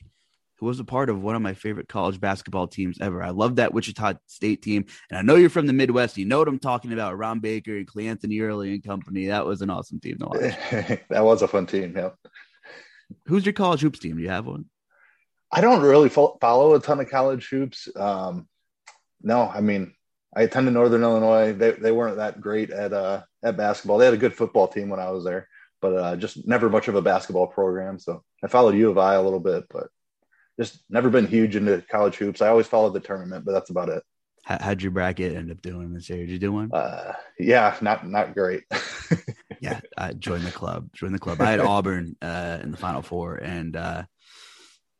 [0.60, 3.22] who was a part of one of my favorite college basketball teams ever.
[3.22, 4.84] I love that Wichita State team.
[5.08, 6.18] And I know you're from the Midwest.
[6.18, 7.16] You know what I'm talking about.
[7.16, 9.28] Ron Baker and Cleanthony Early and company.
[9.28, 10.40] That was an awesome team to watch.
[11.08, 11.94] that was a fun team.
[11.96, 12.10] Yeah.
[13.24, 14.16] Who's your college hoops team?
[14.16, 14.66] Do you have one?
[15.50, 17.88] I don't really follow a ton of college hoops.
[17.96, 18.46] Um,
[19.22, 19.94] no, I mean,
[20.36, 21.54] I attended Northern Illinois.
[21.54, 23.98] They, they weren't that great at uh, at basketball.
[23.98, 25.48] They had a good football team when I was there,
[25.80, 27.98] but uh, just never much of a basketball program.
[27.98, 29.88] So I followed U of I a little bit, but
[30.60, 32.42] just never been huge into college hoops.
[32.42, 34.02] I always followed the tournament, but that's about it.
[34.44, 36.18] How, how'd your bracket end up doing this year?
[36.18, 36.70] Did you do one?
[36.72, 38.64] Uh, yeah, not not great.
[39.60, 40.92] yeah, I joined the club.
[40.92, 41.40] Joined the club.
[41.40, 44.02] I had Auburn uh, in the Final Four, and uh,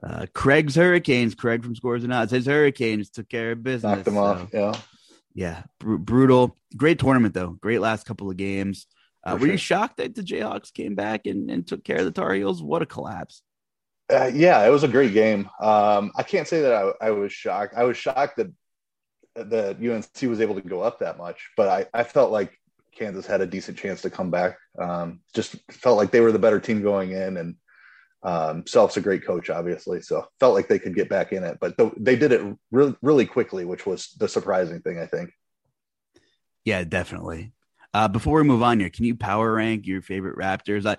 [0.02, 1.34] uh, Craig's Hurricanes.
[1.34, 2.32] Craig from Scores and Odds.
[2.32, 3.96] His Hurricanes took care of business.
[3.96, 4.48] Knocked them so, off.
[4.52, 4.74] Yeah,
[5.34, 6.56] yeah, br- brutal.
[6.74, 7.50] Great tournament though.
[7.50, 8.86] Great last couple of games.
[9.24, 9.50] Uh, were sure.
[9.50, 12.62] you shocked that the Jayhawks came back and, and took care of the Tar Heels?
[12.62, 13.42] What a collapse!
[14.10, 15.48] Uh, yeah, it was a great game.
[15.60, 17.74] Um, I can't say that I, I, was shocked.
[17.76, 18.52] I was shocked that
[19.36, 22.58] that UNC was able to go up that much, but I, I felt like
[22.92, 24.58] Kansas had a decent chance to come back.
[24.78, 27.56] Um, just felt like they were the better team going in, and
[28.22, 31.58] um, Self's a great coach, obviously, so felt like they could get back in it.
[31.60, 35.30] But the, they did it really, really quickly, which was the surprising thing, I think.
[36.64, 37.52] Yeah, definitely.
[37.94, 40.86] Uh, before we move on here, can you power rank your favorite Raptors?
[40.86, 40.98] I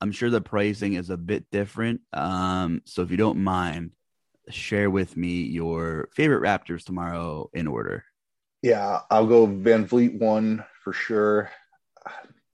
[0.00, 2.00] I'm sure the pricing is a bit different.
[2.12, 3.92] Um, so if you don't mind,
[4.48, 8.04] share with me your favorite Raptors tomorrow in order.
[8.62, 11.50] Yeah, I'll go VanVleet one for sure.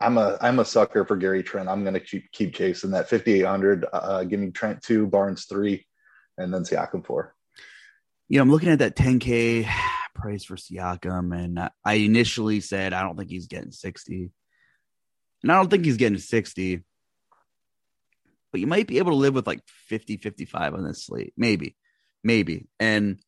[0.00, 1.68] I'm a I'm a sucker for Gary Trent.
[1.68, 3.87] I'm gonna keep keep chasing that 5800.
[3.92, 5.87] Uh, give me Trent two, Barnes three,
[6.37, 7.35] and then Siakam four.
[8.28, 9.68] You know, I'm looking at that 10k
[10.14, 14.30] price for Siakam, and I initially said I don't think he's getting 60,
[15.42, 16.85] and I don't think he's getting 60
[18.56, 21.34] but you might be able to live with like 50, 55 on this slate.
[21.36, 21.76] Maybe,
[22.24, 22.68] maybe.
[22.80, 23.20] And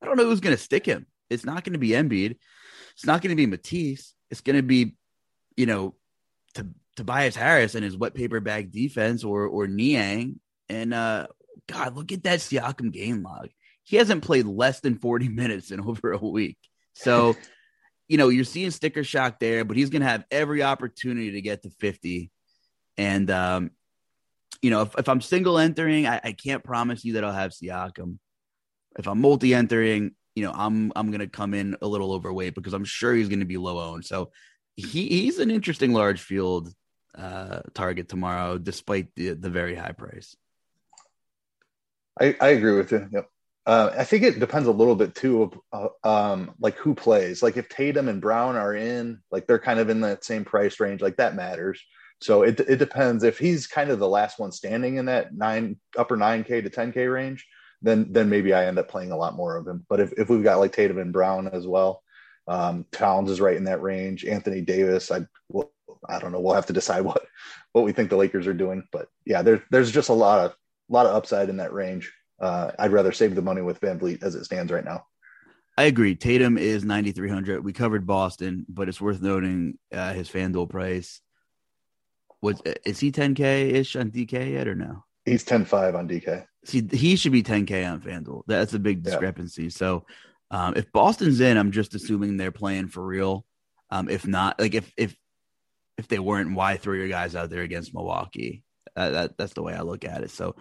[0.00, 1.06] I don't know who's going to stick him.
[1.30, 2.36] It's not going to be Embiid.
[2.94, 4.14] It's not going to be Matisse.
[4.30, 4.94] It's going to be,
[5.56, 5.96] you know,
[6.54, 10.38] to Tobias Harris and his wet paper bag defense or or Niang.
[10.68, 11.26] And uh
[11.66, 13.48] God, look at that Siakam game log.
[13.82, 16.58] He hasn't played less than 40 minutes in over a week.
[16.94, 17.34] So,
[18.08, 21.64] you know, you're seeing sticker shock there, but he's gonna have every opportunity to get
[21.64, 22.30] to 50
[22.98, 23.70] and um,
[24.62, 27.52] you know, if, if I'm single entering, I, I can't promise you that I'll have
[27.52, 28.18] Siakam.
[28.98, 32.72] If I'm multi entering, you know, I'm I'm gonna come in a little overweight because
[32.72, 34.04] I'm sure he's gonna be low owned.
[34.04, 34.30] So
[34.76, 36.72] he, he's an interesting large field
[37.16, 40.36] uh, target tomorrow, despite the the very high price.
[42.20, 43.08] I, I agree with you.
[43.12, 43.28] Yep.
[43.66, 47.42] Uh, I think it depends a little bit too of uh, um, like who plays.
[47.42, 50.78] Like if Tatum and Brown are in, like they're kind of in that same price
[50.78, 51.82] range, like that matters.
[52.20, 55.78] So it, it depends if he's kind of the last one standing in that nine
[55.96, 57.46] upper nine K to 10 K range,
[57.82, 59.84] then then maybe I end up playing a lot more of him.
[59.88, 62.02] But if, if we've got like Tatum and Brown as well,
[62.48, 64.24] um, Towns is right in that range.
[64.24, 65.72] Anthony Davis, I well,
[66.08, 66.40] I don't know.
[66.40, 67.22] We'll have to decide what
[67.72, 68.84] what we think the Lakers are doing.
[68.92, 72.12] But yeah, there's there's just a lot of a lot of upside in that range.
[72.40, 75.06] Uh, I'd rather save the money with VanVleet as it stands right now.
[75.78, 76.14] I agree.
[76.14, 77.62] Tatum is 9,300.
[77.62, 81.20] We covered Boston, but it's worth noting uh, his FanDuel price
[82.42, 85.04] was is he 10k ish on DK yet or no?
[85.24, 86.46] He's 10.5 on DK.
[86.64, 88.42] See, he should be 10k on FanDuel.
[88.46, 89.64] That's a big discrepancy.
[89.64, 89.68] Yeah.
[89.70, 90.06] So,
[90.50, 93.44] um, if Boston's in, I'm just assuming they're playing for real.
[93.90, 95.16] Um, if not, like if if
[95.98, 98.62] if they weren't, why throw your guys out there against Milwaukee?
[98.94, 100.30] Uh, that that's the way I look at it.
[100.30, 100.54] So,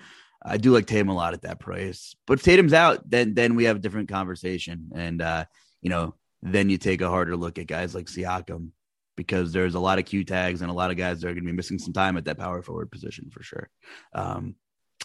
[0.43, 2.15] I do like Tatum a lot at that price.
[2.27, 5.45] But if Tatum's out, then then we have a different conversation, and uh,
[5.81, 8.69] you know, then you take a harder look at guys like Siakam
[9.15, 11.43] because there's a lot of Q tags and a lot of guys that are going
[11.43, 13.69] to be missing some time at that power forward position for sure.
[14.13, 14.55] Um,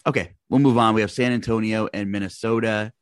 [0.07, 0.95] okay, we'll move on.
[0.95, 2.93] We have San Antonio and Minnesota.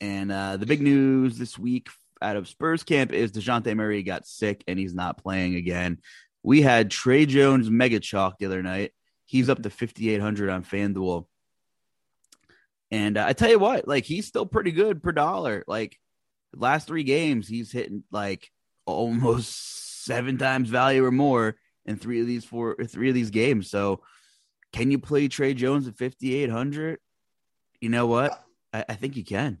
[0.00, 1.88] And uh, the big news this week
[2.22, 5.98] out of Spurs camp is DeJounte Murray got sick and he's not playing again.
[6.42, 8.92] We had Tre Jones mega chalk the other night.
[9.26, 11.26] He's up to 5,800 on FanDuel.
[12.90, 15.64] And uh, I tell you what, like he's still pretty good per dollar.
[15.66, 15.98] Like
[16.54, 18.50] last three games, he's hitting like
[18.86, 23.70] almost seven times value or more in three of these four, three of these games.
[23.70, 24.02] So,
[24.72, 26.98] can you play Tre Jones at 5,800?
[27.80, 28.44] You know what?
[28.72, 29.58] I, I think you can.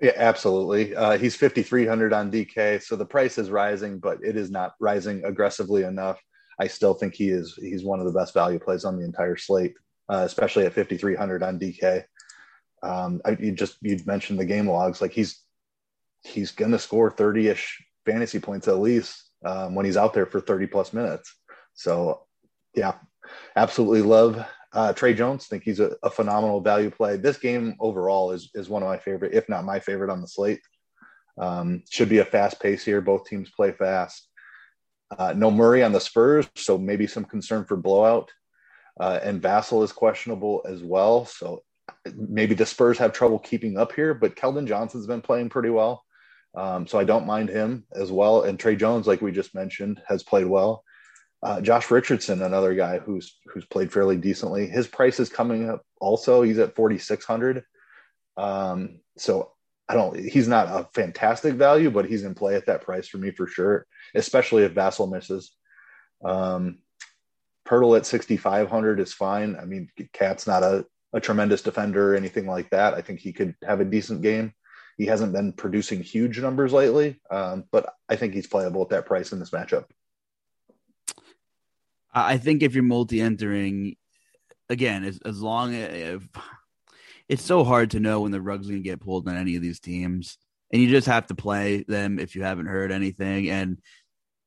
[0.00, 0.94] Yeah, absolutely.
[0.94, 5.24] Uh, he's 5,300 on DK, so the price is rising, but it is not rising
[5.24, 6.20] aggressively enough.
[6.58, 9.36] I still think he is he's one of the best value plays on the entire
[9.36, 9.74] slate,
[10.08, 12.04] uh, especially at 5,300 on DK.
[12.82, 15.42] Um, I, you just you'd mentioned the game logs, like he's
[16.22, 20.26] he's going to score 30 ish fantasy points at least um, when he's out there
[20.26, 21.34] for 30 plus minutes.
[21.74, 22.22] So,
[22.74, 22.94] yeah,
[23.56, 25.46] absolutely love uh, Tre Jones.
[25.46, 27.16] Think he's a, a, phenomenal value play.
[27.16, 30.26] This game overall is is one of my favorite, if not my favorite, on the
[30.26, 30.60] slate.
[31.38, 33.00] Um, should be a fast pace here.
[33.00, 34.28] Both teams play fast.
[35.16, 38.30] Uh, no Murray on the Spurs, so maybe some concern for blowout.
[38.98, 41.62] Uh, and Vassell is questionable as well, so
[42.16, 44.14] maybe the Spurs have trouble keeping up here.
[44.14, 46.03] But Keldon Johnson's been playing pretty well,
[46.54, 48.42] um, so I don't mind him as well.
[48.42, 50.84] And Tre Jones, like we just mentioned, has played well.
[51.42, 54.66] Uh, Josh Richardson, another guy who's who's played fairly decently.
[54.66, 56.42] His price is coming up also.
[56.42, 57.64] He's at forty six hundred.
[58.36, 59.52] Um, so
[59.88, 60.18] I don't.
[60.18, 63.46] He's not a fantastic value, but he's in play at that price for me for
[63.46, 63.86] sure.
[64.14, 65.52] Especially if Vassell misses.
[66.24, 66.78] Um,
[67.68, 69.56] Poeltl at sixty five hundred is fine.
[69.60, 72.94] I mean, KAT's not a, a tremendous defender or anything like that.
[72.94, 74.54] I think he could have a decent game.
[74.96, 79.06] He hasn't been producing huge numbers lately, um, but I think he's playable at that
[79.06, 79.86] price in this matchup.
[82.12, 83.96] I think if you're multi-entering,
[84.68, 86.22] again, as, as long as
[87.28, 89.62] it's so hard to know when the rug's going to get pulled on any of
[89.62, 90.38] these teams,
[90.72, 93.50] and you just have to play them if you haven't heard anything.
[93.50, 93.78] And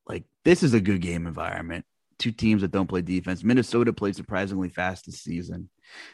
[0.08, 1.86] like this is a good game environment.
[2.20, 3.44] Two teams that don't play defense.
[3.44, 5.70] Minnesota played surprisingly fast this season.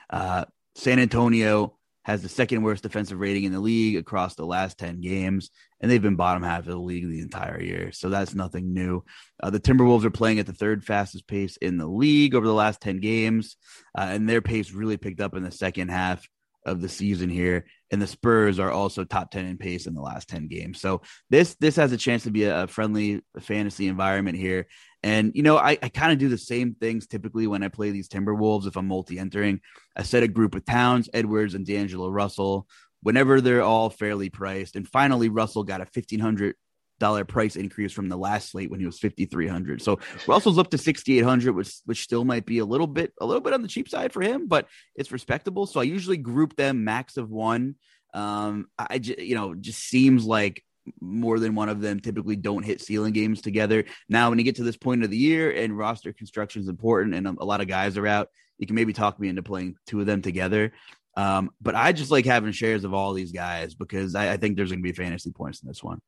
[0.10, 4.78] Uh, San Antonio has the second worst defensive rating in the league across the last
[4.78, 7.92] 10 games, and they've been bottom half of the league the entire year.
[7.92, 9.04] So that's nothing new.
[9.42, 12.54] Uh, the Timberwolves are playing at the third fastest pace in the league over the
[12.54, 13.58] last 10 games,
[13.98, 16.28] uh, and their pace really picked up in the second half
[16.66, 17.66] of the season here.
[17.94, 20.82] And the Spurs are also top 10 in pace in the last 10 games.
[20.82, 24.66] So this this has a chance to be a, friendly fantasy environment here.
[25.04, 27.92] And you know, I, I kind of do the same things typically when I play
[27.92, 29.60] these Timberwolves if I'm multi-entering.
[29.96, 32.68] I set a group of Towns, Edwards, and D'Angelo Russell
[33.04, 34.76] whenever they're all fairly priced.
[34.76, 36.56] And finally, Russell got a fifteen hundred
[37.00, 40.78] dollar price increase from the last slate when he was 5300 so russell's up to
[40.78, 43.90] 6800 which which still might be a little bit a little bit on the cheap
[43.90, 45.66] side for him but it's respectable.
[45.66, 47.76] So i usually group them max of one.
[48.14, 50.64] Um i just you know just seems like
[51.00, 53.86] more than one of them typically don't hit ceiling games together.
[54.10, 57.16] Now when you get to this point of the year and roster construction is important
[57.16, 58.28] and a lot of guys are out
[58.60, 60.72] you can maybe talk me into playing two of them together.
[61.16, 64.56] Um, but I just like having shares of all these guys because I, I think
[64.56, 66.00] there's going to be fantasy points in this one.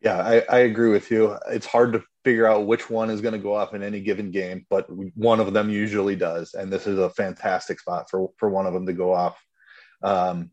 [0.00, 1.36] Yeah, I, I, agree with you.
[1.50, 4.30] It's hard to figure out which one is going to go off in any given
[4.30, 8.48] game, but one of them usually does, and this is a fantastic spot for for
[8.48, 9.42] one of them to go off.
[10.04, 10.52] Um,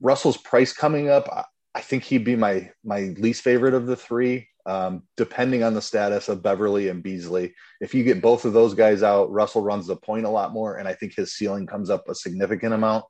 [0.00, 4.48] Russell's price coming up, I think he'd be my my least favorite of the three,
[4.66, 7.54] um, depending on the status of Beverly and Beasley.
[7.80, 10.76] If you get both of those guys out, Russell runs the point a lot more,
[10.76, 13.04] and I think his ceiling comes up a significant amount.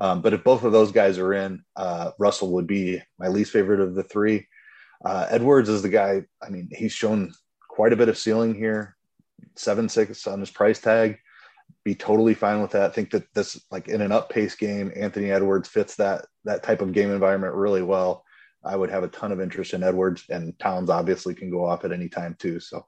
[0.00, 3.52] Um, but if both of those guys are in, uh, Russell would be my least
[3.52, 4.46] favorite of the three.
[5.04, 6.22] Uh, Edwards is the guy.
[6.42, 7.32] I mean, he's shown
[7.68, 8.96] quite a bit of ceiling here,
[9.56, 11.18] seven six on his price tag.
[11.84, 12.90] Be totally fine with that.
[12.90, 16.62] I think that this, like in an up pace game, Anthony Edwards fits that that
[16.62, 18.24] type of game environment really well.
[18.64, 21.84] I would have a ton of interest in Edwards, and Towns obviously can go off
[21.84, 22.60] at any time too.
[22.60, 22.86] So,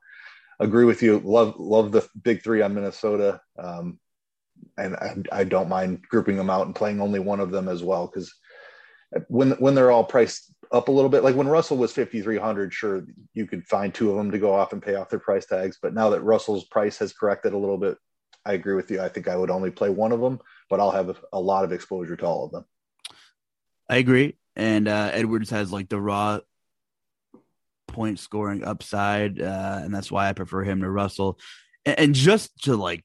[0.61, 1.21] agree with you.
[1.25, 3.99] Love love the big three on Minnesota, um,
[4.79, 7.83] and I, I don't mind grouping them out and playing only one of them as
[7.83, 8.35] well because
[9.29, 11.25] when when they're all priced up a little bit.
[11.25, 14.73] Like when Russell was 5,300, sure, you could find two of them to go off
[14.73, 15.79] and pay off their price tags.
[15.81, 17.99] But now that Russell's price has corrected a little bit,
[18.45, 19.01] I agree with you.
[19.01, 20.41] I think I would only play one of them,
[20.71, 22.65] but I'll have a lot of exposure to all of them.
[23.89, 24.37] I agree.
[24.55, 26.41] And uh, Edwards has like the raw
[27.89, 29.41] point scoring upside.
[29.41, 31.39] Uh, and that's why I prefer him to Russell.
[31.85, 33.05] And, and just to like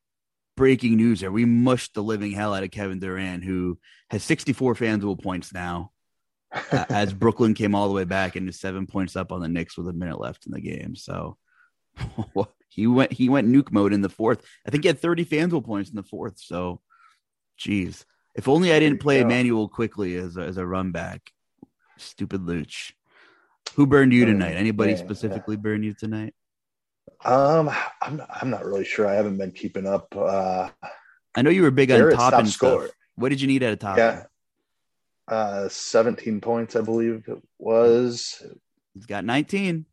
[0.58, 3.80] breaking news here, we mushed the living hell out of Kevin Durant, who
[4.10, 5.92] has 64 FanDuel points now
[6.72, 9.78] as Brooklyn came all the way back and is seven points up on the Knicks
[9.78, 10.96] with a minute left in the game.
[10.96, 11.38] So
[12.70, 14.44] he went he went nuke mode in the fourth.
[14.66, 16.40] I think he had 30 FanDuel points in the fourth.
[16.40, 16.82] So,
[17.58, 21.32] geez, if only I didn't play Immanuel Quickley as a, as a run back.
[21.98, 22.94] Stupid Luch.
[23.76, 24.56] Who burned you tonight?
[24.56, 26.34] Anybody specifically burn you tonight?
[27.24, 27.70] Um,
[28.02, 29.08] I'm I'm not really sure.
[29.08, 30.14] I haven't been keeping up.
[30.16, 30.70] Uh,
[31.36, 32.90] I know you were big on top and stuff.
[33.16, 33.98] What did you need at a top?
[33.98, 34.24] yeah,
[35.28, 38.42] uh, 17 points, I believe it was.
[38.94, 39.86] He's got 19.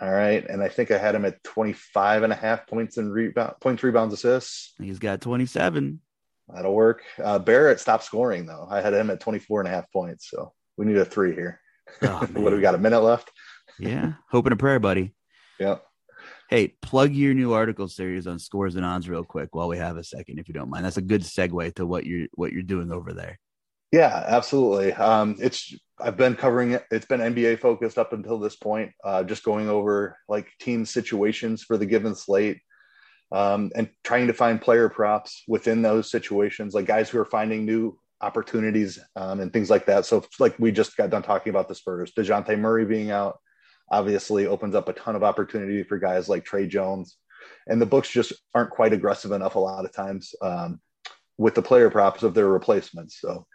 [0.00, 3.12] All right, and I think I had him at 25 and a half points and
[3.12, 4.72] rebound points, rebounds, assists.
[4.80, 6.00] He's got 27.
[6.48, 7.02] That'll work.
[7.22, 8.66] Uh, Barrett stopped scoring though.
[8.70, 11.60] I had him at 24 and a half points, so we need a three here.
[12.02, 12.74] Oh, what do we got?
[12.74, 13.30] A minute left.
[13.78, 14.14] Yeah.
[14.30, 15.14] Hoping a prayer, buddy.
[15.58, 15.84] Yep.
[16.48, 19.96] Hey, plug your new article series on scores and odds real quick while we have
[19.96, 20.84] a second, if you don't mind.
[20.84, 23.38] That's a good segue to what you're what you're doing over there.
[23.92, 24.92] Yeah, absolutely.
[24.92, 26.84] Um, it's I've been covering it.
[26.90, 28.92] It's been NBA focused up until this point.
[29.04, 32.60] Uh, just going over like team situations for the given slate,
[33.32, 37.64] um, and trying to find player props within those situations, like guys who are finding
[37.64, 40.06] new opportunities um, and things like that.
[40.06, 43.38] So, like we just got done talking about the Spurs, Dejounte Murray being out,
[43.90, 47.16] obviously opens up a ton of opportunity for guys like Tre Jones,
[47.66, 50.80] and the books just aren't quite aggressive enough a lot of times um,
[51.38, 53.20] with the player props of their replacements.
[53.20, 53.46] So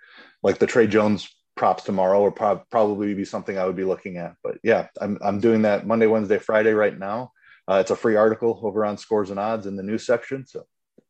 [0.43, 4.18] like the Tre Jones props tomorrow would prob- probably be something I would be looking
[4.18, 4.36] at.
[4.43, 7.32] But yeah, I'm, I'm doing that Monday, Wednesday, Friday right now.
[7.68, 10.45] Uh, it's a free article over on scores and odds in the news section.
[10.45, 10.66] So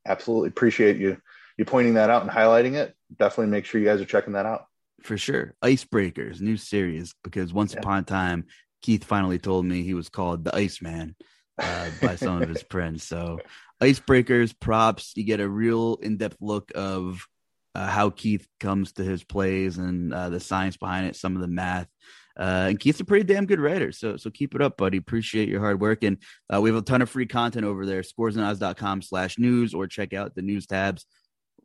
[0.06, 1.18] absolutely appreciate you,
[1.58, 2.96] you pointing that out and highlighting it.
[3.18, 4.66] Definitely make sure you guys are checking that out.
[5.02, 5.56] For sure.
[5.64, 7.80] Icebreakers, new series, because once Yeah.
[7.80, 8.46] upon a time,
[8.82, 11.16] Keith finally told me he was called the Iceman
[11.58, 13.04] uh, by some of his friends.
[13.04, 13.40] So,
[13.82, 17.26] icebreakers, props, you get a real in depth look of
[17.76, 21.42] uh, how Keith comes to his plays and uh, the science behind it, some of
[21.42, 21.88] the math.
[22.38, 23.92] Uh, and Keith's a pretty damn good writer.
[23.92, 24.98] So, so keep it up, buddy.
[24.98, 26.04] Appreciate your hard work.
[26.04, 26.18] And
[26.54, 30.14] uh, we have a ton of free content over there, scoresandodds.com slash news, or check
[30.14, 31.06] out the news tabs.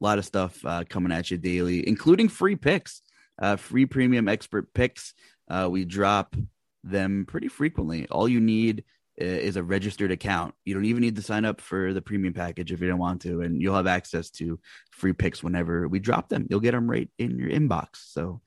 [0.01, 3.03] A lot of stuff uh, coming at you daily, including free picks,
[3.41, 5.15] uh, free premium expert picks.
[5.49, 6.37] Uh, we drop
[6.85, 8.07] them pretty frequently.
[8.09, 8.85] All you need
[9.21, 10.55] is a registered account.
[10.65, 13.23] You don't even need to sign up for the premium package if you don't want
[13.23, 14.59] to, and you'll have access to
[14.91, 16.47] free picks whenever we drop them.
[16.49, 17.89] You'll get them right in your inbox.
[17.95, 18.41] So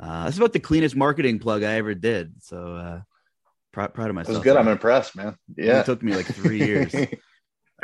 [0.00, 2.42] uh, that's about the cleanest marketing plug I ever did.
[2.42, 3.00] So uh,
[3.72, 4.36] proud, proud of It myself.
[4.38, 4.56] was good.
[4.56, 5.36] I'm impressed, man.
[5.56, 5.80] Yeah.
[5.80, 6.94] It took me like three years.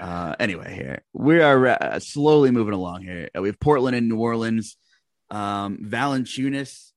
[0.00, 3.02] Uh, anyway, here we are uh, slowly moving along.
[3.02, 4.76] Here we have Portland and New Orleans.
[5.28, 6.92] Um, Valanciunas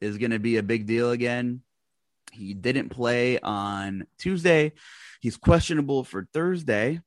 [0.00, 1.60] is going to be a big deal again.
[2.38, 4.72] He didn't play on Tuesday.
[5.20, 7.00] He's questionable for Thursday.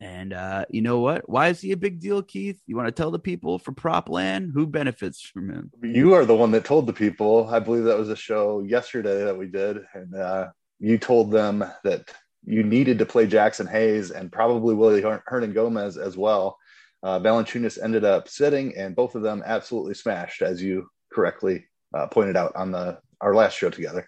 [0.00, 1.28] And uh, you know what?
[1.28, 2.60] Why is he a big deal, Keith?
[2.66, 5.70] You want to tell the people for prop land who benefits from him?
[5.80, 7.46] you are the one that told the people.
[7.48, 10.48] I believe that was a show yesterday that we did, and uh,
[10.80, 12.10] you told them that
[12.44, 16.58] you needed to play Jaxson Hayes and probably Willy Her- Hernangomez as well.
[17.04, 22.08] Uh, Valanciunas ended up sitting, and both of them absolutely smashed, as you correctly uh,
[22.08, 24.06] pointed out on the our last show together.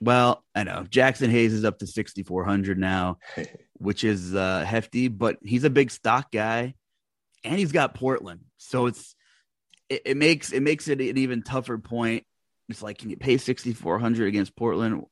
[0.00, 3.18] Well, I know Jaxson Hayes is up to 6,400 now,
[3.74, 6.74] which is uh, hefty, but he's a big stock guy
[7.44, 8.40] and he's got Portland.
[8.56, 9.14] So it's,
[9.88, 12.24] it, it makes, it makes it an even tougher point.
[12.68, 15.04] It's like, can you pay 6,400 against Portland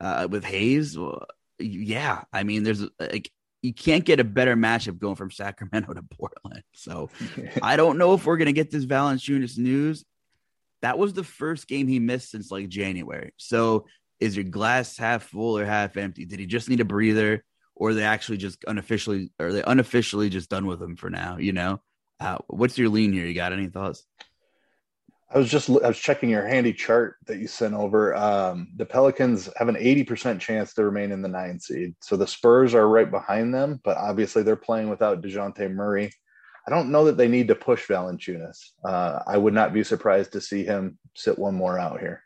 [0.00, 0.96] uh, with Hayes?
[0.96, 1.26] Well,
[1.58, 2.22] yeah.
[2.32, 3.30] I mean, there's like,
[3.62, 6.62] you can't get a better matchup going from Sacramento to Portland.
[6.74, 7.10] So
[7.62, 10.04] I don't know if we're going to get this Valanciunas news.
[10.82, 13.32] That was the first game he missed since like January.
[13.36, 13.86] So
[14.20, 16.24] is your glass half full or half empty?
[16.24, 20.28] Did he just need a breather, or are they actually just unofficially, are they unofficially
[20.28, 21.38] just done with him for now?
[21.38, 21.80] You know,
[22.20, 23.26] uh, what's your lean here?
[23.26, 24.04] You got any thoughts?
[25.30, 28.16] I was just I was checking your handy chart that you sent over.
[28.16, 31.94] Um, the Pelicans have an 80% chance to remain in the nine seed.
[32.00, 36.10] So the Spurs are right behind them, but obviously they're playing without Dejounte Murray.
[36.68, 38.58] I don't know that they need to push Valanciunas.
[38.84, 42.22] Uh, I would not be surprised to see him sit one more out here.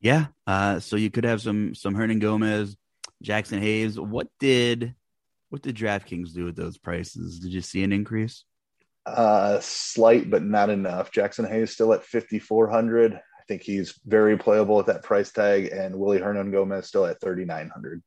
[0.00, 0.26] Yeah.
[0.48, 2.76] Uh, so you could have some some Hernan Gomez,
[3.22, 4.00] Jaxson Hayes.
[4.00, 4.96] What did
[5.48, 7.38] what did DraftKings do with those prices?
[7.38, 8.44] Did you see an increase?
[9.06, 11.12] Uh, slight, but not enough.
[11.12, 13.14] Jaxson Hayes still at 5,400.
[13.14, 17.20] I think he's very playable at that price tag, and Willy Hernan Gomez still at
[17.20, 18.02] 3,900.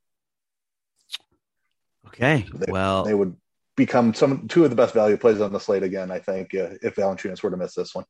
[2.08, 2.46] Okay.
[2.54, 3.36] They- well, They would
[3.76, 6.12] become some two of the best value plays on the slate again.
[6.12, 8.06] I think uh, if Valanciunas were to miss this one.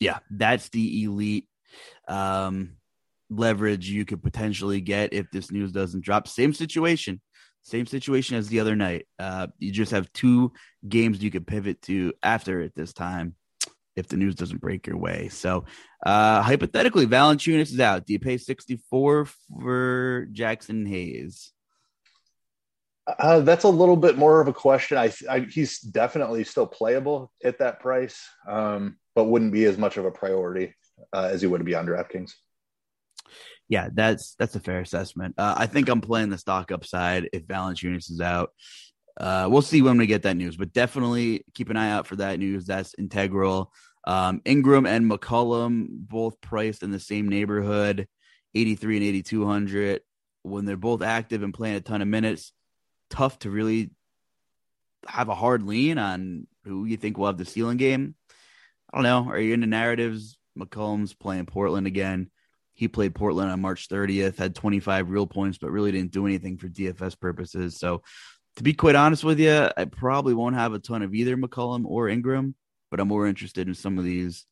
[0.00, 1.48] yeah, that's the elite
[2.06, 2.76] um,
[3.30, 6.28] leverage you could potentially get if this news doesn't drop.
[6.28, 7.20] Same situation,
[7.62, 9.06] same situation as the other night.
[9.18, 10.52] Uh, you just have two
[10.88, 13.34] games you could pivot to after at this time
[13.96, 15.28] if the news doesn't break your way.
[15.28, 15.64] So,
[16.06, 18.06] uh, hypothetically, Valanciunas is out.
[18.06, 19.26] Do you pay 64
[19.60, 21.52] for Jaxson Hayes?
[23.18, 24.98] Uh, that's a little bit more of a question.
[24.98, 29.96] I, I he's definitely still playable at that price, um, but wouldn't be as much
[29.96, 30.74] of a priority
[31.12, 32.32] uh, as he would be on DraftKings.
[33.68, 35.34] Yeah, that's that's a fair assessment.
[35.38, 38.50] Uh, I think I'm playing the stock upside if Valanciunas is out.
[39.18, 42.16] Uh, we'll see when we get that news, but definitely keep an eye out for
[42.16, 42.66] that news.
[42.66, 43.72] That's integral.
[44.06, 48.06] Um, Ingram and McCollum both priced in the same neighborhood,
[48.54, 50.00] 83 and 8200.
[50.42, 52.52] When they're both active and playing a ton of minutes,
[53.10, 53.90] tough to really
[55.06, 58.14] have a hard lean on who you think will have the ceiling game.
[58.92, 59.30] I don't know.
[59.30, 60.38] Are you into narratives?
[60.58, 62.30] McCollum's playing Portland again.
[62.74, 66.58] He played Portland on March 30th, had 25 real points, but really didn't do anything
[66.58, 67.78] for DFS purposes.
[67.78, 68.02] So,
[68.56, 71.84] to be quite honest with you, I probably won't have a ton of either McCollum
[71.86, 72.56] or Ingram,
[72.90, 74.46] but I'm more interested in some of these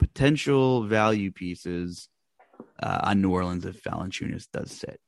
[0.00, 2.08] potential value pieces
[2.82, 5.00] uh, on New Orleans if Valanciunas does sit.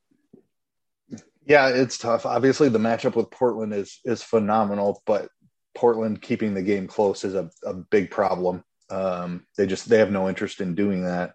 [1.47, 2.27] Yeah, it's tough.
[2.27, 5.29] Obviously, the matchup with Portland is is phenomenal, but
[5.77, 8.65] Portland keeping the game close is a, a big problem.
[8.91, 11.35] Um, they just they have no interest in doing that.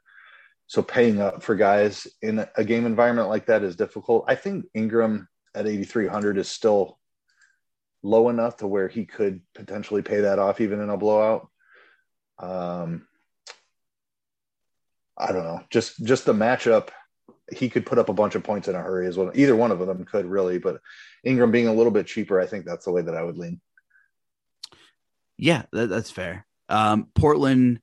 [0.67, 4.25] So paying up for guys in a game environment like that is difficult.
[4.27, 6.97] I think Ingram at 8,300 is still
[8.03, 11.49] low enough to where he could potentially pay that off even in a blowout.
[12.39, 13.07] Um,
[15.17, 15.61] I don't know.
[15.69, 16.89] Just just the matchup
[17.51, 19.31] he could put up a bunch of points in a hurry as well.
[19.33, 20.79] Either one of them could really, but
[21.23, 23.59] Ingram being a little bit cheaper, I think that's the way that I would lean.
[25.37, 26.45] Yeah, that, that's fair.
[26.69, 27.81] Um, Portland,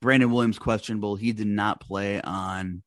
[0.00, 1.16] Brandon Williams questionable.
[1.16, 2.82] He did not play on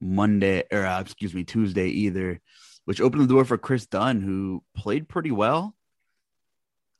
[0.00, 2.40] Monday or uh, excuse me Tuesday either,
[2.84, 5.74] which opened the door for Chris Dunn, who played pretty well.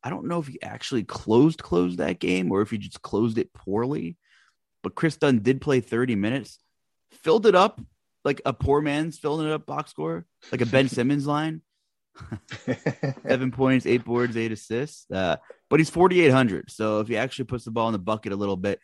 [0.03, 3.39] I don't know if he actually closed closed that game or if he just closed
[3.39, 4.17] it poorly,
[4.83, 6.59] but Chris Dunn did play 30 minutes,
[7.13, 7.81] filled it up
[8.25, 11.63] like a poor man's filling it up box score, like a Ben Simmons line.
[13.27, 15.11] Seven points, eight boards, eight assists.
[15.11, 15.37] Uh,
[15.71, 16.71] but he's 4,800.
[16.71, 18.81] So if he actually puts the ball in the bucket a little bit,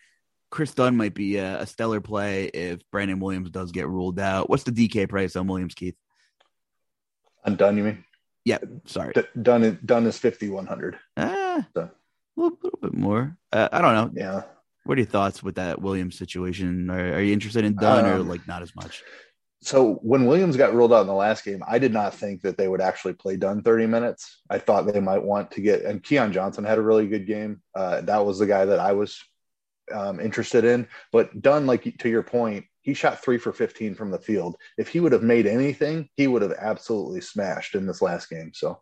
[0.50, 4.48] Chris Dunn might be a, a, stellar play if Brandon Williams does get ruled out.
[4.48, 5.96] What's the DK price on Williams, Keith?
[7.44, 8.04] I'm done, you mean?
[8.44, 9.12] Yeah, sorry.
[9.14, 9.76] D- done, is,
[10.06, 10.98] is 5,100.
[11.18, 11.82] Ah, so.
[11.82, 11.90] a
[12.40, 13.36] little, little, bit more.
[13.52, 14.10] Uh, I don't know.
[14.18, 14.42] Yeah.
[14.84, 16.88] What are your thoughts with that Williams situation?
[16.88, 19.02] Are, are you interested in Dunn um, or like not as much?
[19.60, 22.56] So when Williams got ruled out in the last game, I did not think that
[22.56, 24.40] they would actually play Dunn 30 minutes.
[24.48, 27.60] I thought they might want to get, and Keon Johnson had a really good game.
[27.74, 29.20] Uh, that was the guy that I was
[29.92, 30.86] um, interested in.
[31.10, 34.56] But Dunn, like to your point, he shot three for 15 from the field.
[34.78, 38.52] If he would have made anything, he would have absolutely smashed in this last game.
[38.54, 38.80] So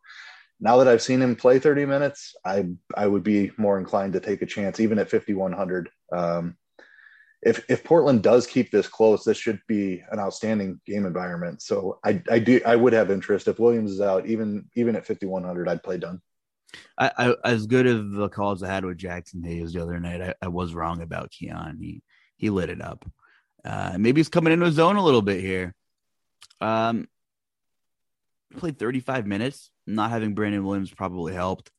[0.61, 4.21] now that I've seen him play 30 minutes, I I would be more inclined to
[4.21, 5.89] take a chance, even at 5100.
[6.13, 6.57] Um,
[7.43, 11.63] if if Portland does keep this close, this should be an outstanding game environment.
[11.63, 15.07] So I I do I would have interest if Williams is out, even even at
[15.07, 16.21] 5100, I'd play Dunn.
[16.99, 20.21] I, I as good as the calls I had with Jaxson Hayes the other night,
[20.21, 21.79] I, I was wrong about Keon.
[21.81, 22.03] He
[22.37, 23.05] he lit it up.
[23.65, 25.75] Uh, maybe he's coming into his zone a little bit here.
[26.61, 27.09] Um,
[28.57, 29.71] played 35 minutes.
[29.87, 31.71] Not having Brandon Williams probably helped.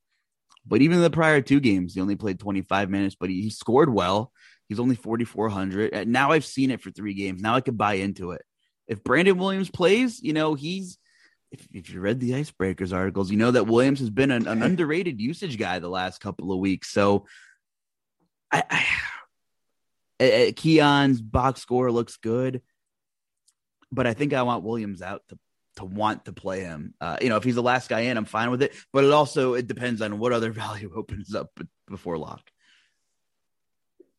[0.65, 3.93] But even the prior two games, he only played 25 minutes, but he, he scored
[3.93, 4.33] well.
[4.67, 6.07] He's only 4,400.
[6.07, 7.41] Now I've seen it for three games.
[7.41, 8.43] Now I could buy into it.
[8.87, 10.97] If Brandon Williams plays, you know, he's,
[11.51, 14.61] if, if you read the Icebreakers articles, you know that Williams has been an, an
[14.63, 16.91] underrated usage guy the last couple of weeks.
[16.91, 17.25] So
[18.51, 18.85] I,
[20.19, 22.61] I Keon's box score looks good,
[23.91, 25.37] but I think I want Williams out to
[25.77, 26.95] to want to play him.
[26.99, 28.73] Uh, you know, if he's the last guy in, I'm fine with it.
[28.91, 31.51] But it also it depends on what other value opens up
[31.87, 32.41] before lock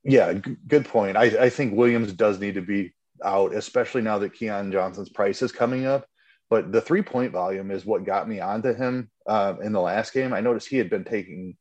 [0.05, 1.17] yeah, g- good point.
[1.17, 2.95] I, I think Williams does need to be
[3.25, 6.07] out, especially now that Keon Johnson's price is coming up.
[6.51, 10.15] But the three point volume is what got me onto him uh, in the last
[10.15, 10.33] game.
[10.33, 11.57] I noticed he had been taking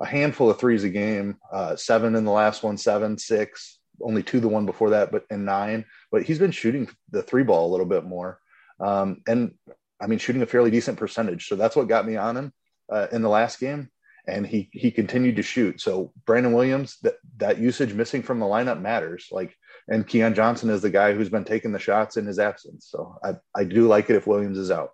[0.00, 4.22] a handful of threes a game, uh, seven in the last one, seven, six, only
[4.22, 5.84] two the one before that, but in nine.
[6.10, 8.38] But he's been shooting the three ball a little bit more,
[8.80, 9.54] um, and
[10.00, 11.48] I mean shooting a fairly decent percentage.
[11.48, 12.52] So that's what got me on him
[12.92, 13.90] uh, in the last game
[14.26, 15.80] and he he continued to shoot.
[15.80, 19.28] So Brandon Williams, that that usage missing from the lineup matters.
[19.30, 19.56] Like,
[19.88, 22.86] and Keon Johnson is the guy who's been taking the shots in his absence.
[22.88, 24.90] So I I do like it if Williams is out.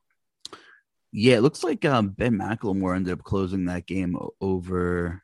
[1.13, 5.23] Yeah, it looks like um, Ben McLemore ended up closing that game over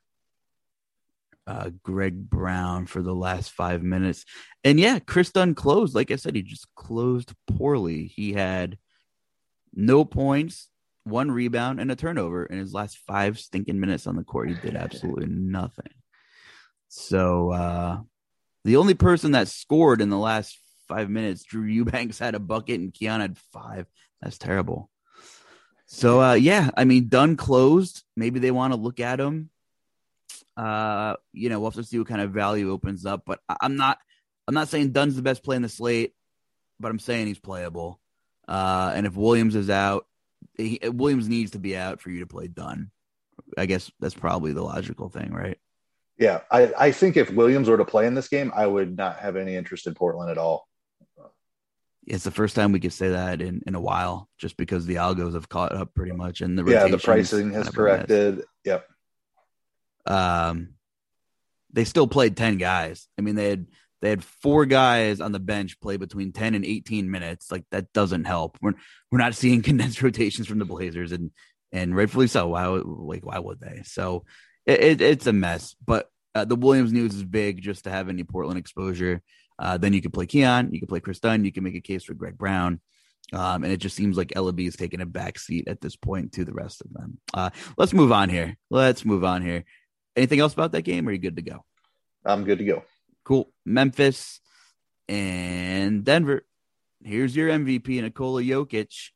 [1.47, 4.25] uh, Greg Brown for the last five minutes.
[4.63, 5.95] And yeah, Chris Dunn closed.
[5.95, 8.07] Like I said, he just closed poorly.
[8.07, 8.79] He had
[9.75, 10.69] no points,
[11.05, 14.49] one rebound and a turnover in his last five stinking minutes on the court.
[14.49, 15.93] He did absolutely nothing.
[16.89, 18.01] So uh,
[18.65, 22.81] the only person that scored in the last five minutes, Drew Eubanks had a bucket
[22.81, 23.87] and Keon had five.
[24.21, 24.91] That's terrible.
[25.87, 28.03] So uh, yeah, I mean, Dunn closed.
[28.17, 29.51] Maybe they want to look at him.
[30.57, 33.25] Uh, you know, we'll have to see what kind of value opens up.
[33.27, 33.99] But I'm not.
[34.47, 36.15] I'm not saying Dunn's the best play in the slate.
[36.79, 38.01] but I'm saying he's playable.
[38.47, 40.07] Uh, and if Williams is out,
[40.57, 42.91] he, Williams needs to be out for you to play Dunn.
[43.59, 45.59] I guess that's probably the logical thing, right?
[46.19, 49.19] Yeah, I, I think if Williams were to play in this game, I would not
[49.19, 50.69] have any interest in Portland at all.
[52.07, 54.97] It's the first time we could say that in, in a while, just because the
[54.97, 58.45] algos have caught up pretty much, and the yeah, the pricing has corrected.
[58.65, 58.87] Yep.
[60.07, 60.75] Um,
[61.73, 63.09] they still played ten guys.
[63.19, 63.67] I mean, they had
[64.05, 67.51] they had four guys on the bench play between 10 and 18 minutes.
[67.51, 68.59] Like that doesn't help.
[68.61, 68.75] We're
[69.11, 71.31] we're not seeing condensed rotations from the Blazers and
[71.73, 72.49] and rightfully so.
[72.49, 73.81] Why like why would they?
[73.87, 74.27] So
[74.67, 75.75] it, it, it's a mess.
[75.83, 79.23] But uh, the Williams news is big just to have any Portland exposure.
[79.59, 81.81] Uh, then you can play Keon, you can play Chris Dunn, you can make a
[81.81, 82.81] case for Greg Brown.
[83.33, 86.33] Um, and it just seems like Elleby is taking a back seat at this point
[86.33, 87.19] to the rest of them.
[87.33, 88.59] Uh, let's move on here.
[88.69, 89.65] Let's move on here.
[90.15, 91.07] Anything else about that game?
[91.07, 91.65] Or are you good to go?
[92.23, 92.85] I'm good to go.
[93.25, 93.51] Cool.
[93.65, 94.41] Memphis
[95.09, 96.45] and Denver.
[97.03, 99.11] Here's your MVP, Nikola Jokic.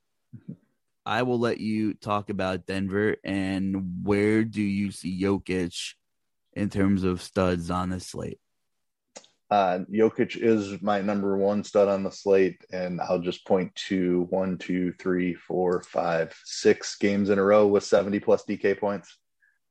[1.07, 5.95] I will let you talk about Denver and where do you see Jokic
[6.53, 8.39] in terms of studs on the slate?
[9.51, 14.27] Uh, Jokic is my number one stud on the slate, and I'll just point to
[14.29, 19.17] one, two, three, four, five, six games in a row with 70 plus DK points.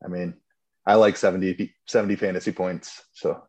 [0.04, 0.34] I mean,
[0.88, 3.04] I like 70, 70 fantasy points.
[3.14, 3.44] So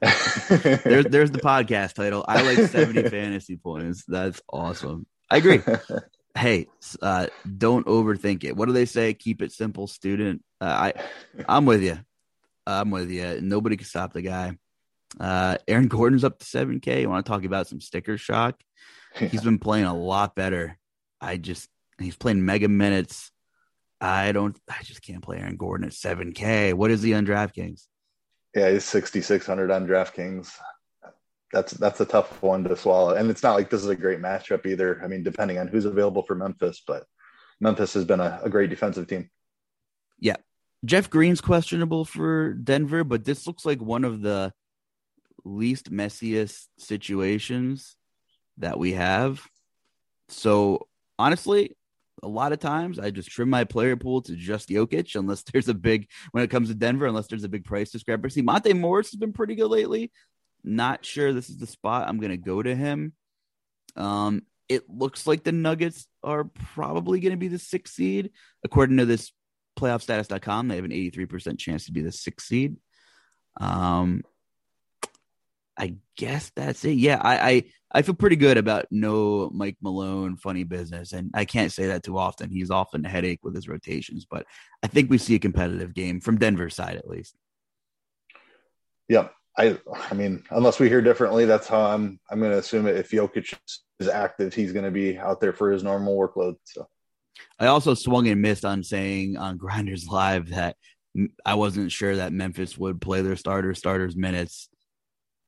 [0.00, 2.24] there's there's the podcast title.
[2.26, 4.04] I like 70 fantasy points.
[4.06, 5.06] That's awesome.
[5.30, 5.60] I agree.
[6.36, 6.66] hey,
[7.02, 8.56] uh, don't overthink it.
[8.56, 9.14] What do they say?
[9.14, 10.42] Keep it simple, student.
[10.60, 10.92] Uh, I
[11.48, 11.98] I'm with you.
[12.66, 13.40] I'm with you.
[13.40, 14.56] Nobody can stop the guy.
[15.18, 17.00] Uh, Aaron Gordon's up to 7K.
[17.00, 18.60] You want to talk about some sticker shock?
[19.14, 20.76] He's been playing a lot better.
[21.20, 23.30] I just he's playing mega minutes.
[24.00, 24.56] I don't.
[24.68, 26.74] I just can't play Aaron Gordon at 7K.
[26.74, 27.86] What is he on DraftKings?
[28.54, 30.50] Yeah, he's 6,600 on DraftKings.
[31.52, 34.20] That's that's a tough one to swallow, and it's not like this is a great
[34.20, 35.00] matchup either.
[35.02, 37.04] I mean, depending on who's available for Memphis, but
[37.58, 39.30] Memphis has been a, a great defensive team.
[40.20, 40.36] Yeah,
[40.84, 44.52] Jeff Green's questionable for Denver, but this looks like one of the
[45.44, 47.96] least messiest situations
[48.58, 49.46] that we have.
[50.28, 50.88] So
[51.18, 51.76] honestly,
[52.22, 55.68] a lot of times I just trim my player pool to just Jokic unless there's
[55.68, 58.42] a big when it comes to Denver, unless there's a big price discrepancy.
[58.42, 60.10] Monte Morris has been pretty good lately.
[60.64, 63.12] Not sure this is the spot I'm gonna go to him.
[63.96, 66.44] Um, it looks like the Nuggets are
[66.74, 68.30] probably gonna be the sixth seed.
[68.64, 69.32] According to this
[69.78, 72.76] playoffstatus.com, they have an 83% chance to be the sixth seed.
[73.60, 74.22] Um,
[75.78, 76.96] I guess that's it.
[76.96, 81.44] Yeah, I, I I feel pretty good about no Mike Malone funny business, and I
[81.44, 82.50] can't say that too often.
[82.50, 84.44] He's often a headache with his rotations, but
[84.82, 87.36] I think we see a competitive game from Denver's side at least.
[89.08, 89.32] Yep.
[89.56, 89.78] I
[90.10, 92.96] I mean, unless we hear differently, that's how I'm I'm going to assume it.
[92.96, 93.56] If Jokic
[94.00, 96.56] is active, he's going to be out there for his normal workload.
[96.64, 96.88] So,
[97.58, 100.76] I also swung and missed on saying on Grinders Live that
[101.44, 104.68] I wasn't sure that Memphis would play their starter starters minutes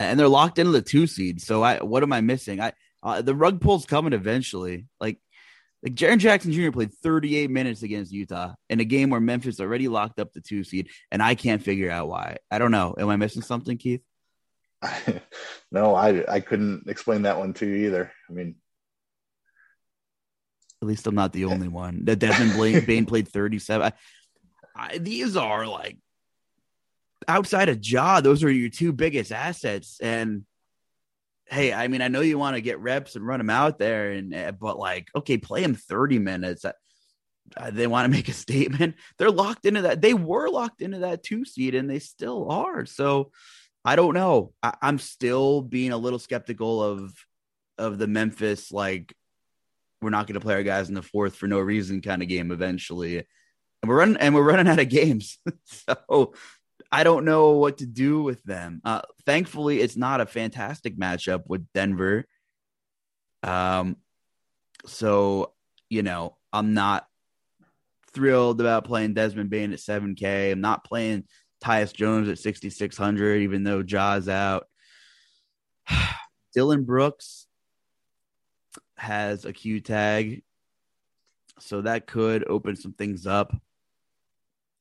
[0.00, 1.40] and they're locked into the two seed.
[1.40, 2.60] So I, what am I missing?
[2.60, 2.72] I
[3.02, 4.86] uh, the rug pull's coming eventually.
[4.98, 5.18] Like
[5.82, 6.72] like Jaren Jackson Jr.
[6.72, 10.64] played 38 minutes against Utah in a game where Memphis already locked up the two
[10.64, 12.38] seed, and I can't figure out why.
[12.50, 12.94] I don't know.
[12.98, 14.02] Am I missing something, Keith?
[15.70, 18.12] no, I I couldn't explain that one to you either.
[18.28, 18.56] I mean,
[20.82, 22.06] at least I'm not the only one.
[22.06, 23.86] That Desmond Bane played 37.
[23.86, 23.92] I,
[24.74, 25.98] I, these are like
[27.28, 29.98] outside of Ja, those are your two biggest assets.
[30.00, 30.44] And
[31.46, 34.12] hey, I mean, I know you want to get reps and run them out there,
[34.12, 36.64] and eh, but like, okay, play him 30 minutes.
[36.64, 36.72] Uh,
[37.70, 38.94] they want to make a statement.
[39.18, 40.00] They're locked into that.
[40.00, 42.86] They were locked into that two seed, and they still are.
[42.86, 43.32] So
[43.84, 44.52] I don't know.
[44.62, 47.12] I, I'm still being a little skeptical of
[47.78, 49.14] of the Memphis like
[50.02, 52.28] we're not going to play our guys in the fourth for no reason kind of
[52.28, 53.18] game eventually.
[53.18, 55.38] And we're running and we're running out of games.
[55.64, 56.34] so
[56.92, 58.80] I don't know what to do with them.
[58.84, 62.26] Uh, thankfully, it's not a fantastic matchup with Denver.
[63.42, 63.96] Um,
[64.86, 65.52] so
[65.90, 67.06] you know, I'm not
[68.12, 70.52] thrilled about playing Desmond Bane at 7K.
[70.52, 71.24] I'm not playing
[71.62, 74.66] Tyus Jones at 6,600, even though Ja's out.
[76.54, 77.46] Dillon Brooks
[78.96, 80.42] has a Q tag,
[81.58, 83.54] so that could open some things up.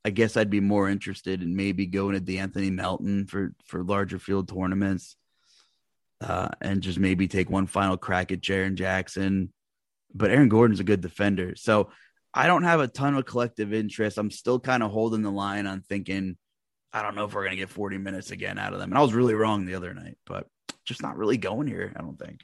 [0.06, 4.20] I guess I'd be more interested in maybe going to De'Anthony Melton for for larger
[4.20, 5.16] field tournaments,
[6.22, 9.54] uh, and just maybe take one final crack at Jaren Jackson.
[10.14, 11.91] But Aaron Gordon's a good defender, so
[12.34, 14.18] I don't have a ton of collective interest.
[14.18, 16.38] I'm still kind of holding the line on thinking
[16.91, 18.91] I don't know if we're gonna get 40 minutes again out of them.
[18.91, 20.47] And I was really wrong the other night, but
[20.86, 21.93] just not really going here.
[21.95, 22.43] I don't think.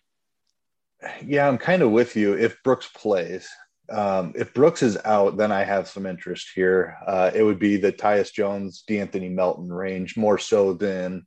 [1.25, 2.33] Yeah, I'm kind of with you.
[2.33, 3.49] If Brooks plays,
[3.89, 6.97] um, if Brooks is out, then I have some interest here.
[7.05, 11.25] Uh, it would be the Tyus Jones, De'Anthony Melton range more so than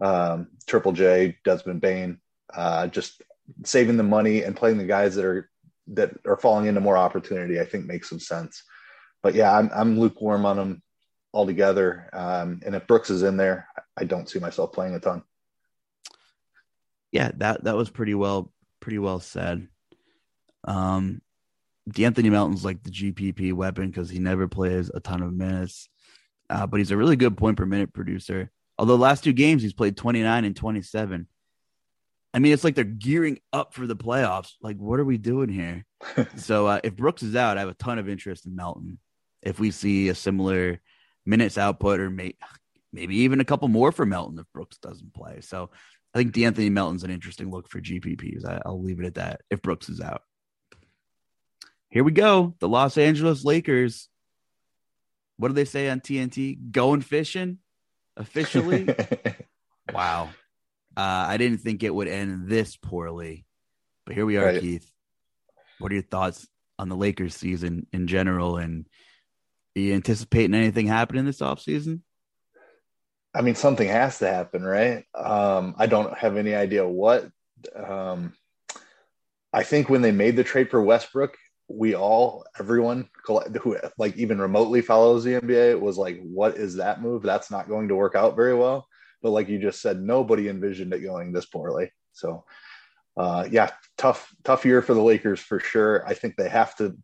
[0.00, 2.18] um, Triple J, Desmond Bane.
[2.52, 3.22] Uh, just
[3.64, 5.50] saving the money and playing the guys that are
[5.88, 7.60] that are falling into more opportunity.
[7.60, 8.62] I think makes some sense.
[9.22, 10.82] But yeah, I'm, I'm lukewarm on them
[11.32, 12.08] altogether.
[12.12, 15.22] Um, and if Brooks is in there, I don't see myself playing a ton.
[17.10, 19.68] Yeah, that that was pretty well pretty well said.
[20.64, 21.20] Um,
[21.90, 25.88] De'Anthony Melton's like the GPP weapon because he never plays a ton of minutes,
[26.48, 28.50] uh, but he's a really good point per minute producer.
[28.78, 31.28] Although last two games he's played 29 and 27.
[32.32, 34.54] I mean, it's like they're gearing up for the playoffs.
[34.60, 35.84] Like, what are we doing here?
[36.36, 38.98] so uh, if Brooks is out, I have a ton of interest in Melton.
[39.42, 40.80] If we see a similar
[41.24, 42.34] minutes output or may,
[42.92, 45.42] maybe even a couple more for Melton if Brooks doesn't play.
[45.42, 45.70] So
[46.12, 48.44] I think De'Anthony Melton's an interesting look for GPPs.
[48.44, 50.22] I, I'll leave it at that if Brooks is out
[51.94, 52.56] here we go.
[52.58, 54.08] The Los Angeles Lakers.
[55.36, 56.72] What do they say on TNT?
[56.72, 57.58] Going fishing
[58.16, 58.88] officially.
[59.92, 60.30] wow.
[60.96, 63.46] Uh, I didn't think it would end this poorly,
[64.06, 64.60] but here we are, right.
[64.60, 64.90] Keith.
[65.78, 66.48] What are your thoughts
[66.80, 68.56] on the Lakers season in general?
[68.56, 68.86] And
[69.76, 72.00] are you anticipating anything happening this offseason?
[73.32, 75.04] I mean, something has to happen, right?
[75.14, 77.30] Um, I don't have any idea what.
[77.76, 78.32] Um,
[79.52, 81.36] I think when they made the trade for Westbrook,
[81.68, 87.00] we all everyone who like even remotely follows the NBA was like what is that
[87.00, 87.22] move?
[87.22, 88.86] That's not going to work out very well.
[89.22, 91.90] But like you just said nobody envisioned it going this poorly.
[92.12, 92.44] So
[93.16, 96.06] uh yeah tough tough year for the Lakers for sure.
[96.06, 96.96] I think they have to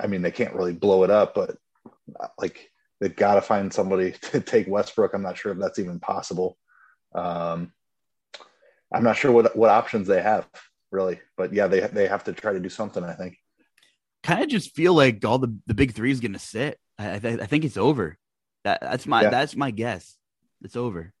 [0.00, 1.56] I mean they can't really blow it up but
[2.38, 2.70] like
[3.00, 5.14] they've got to find somebody to take Westbrook.
[5.14, 6.58] I'm not sure if that's even possible.
[7.14, 7.72] Um
[8.92, 10.48] I'm not sure what what options they have
[10.90, 11.20] really.
[11.36, 13.38] But yeah they they have to try to do something I think
[14.26, 16.78] kind of just feel like all the, the big three is going to sit.
[16.98, 18.18] I, th- I think it's over.
[18.64, 19.30] That that's my yeah.
[19.30, 20.16] that's my guess.
[20.62, 21.12] It's over.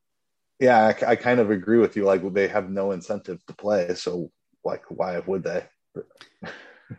[0.58, 2.04] Yeah, I, I, kind of agree with you.
[2.04, 4.32] Like they have no incentive to play, so
[4.64, 5.64] like why would they?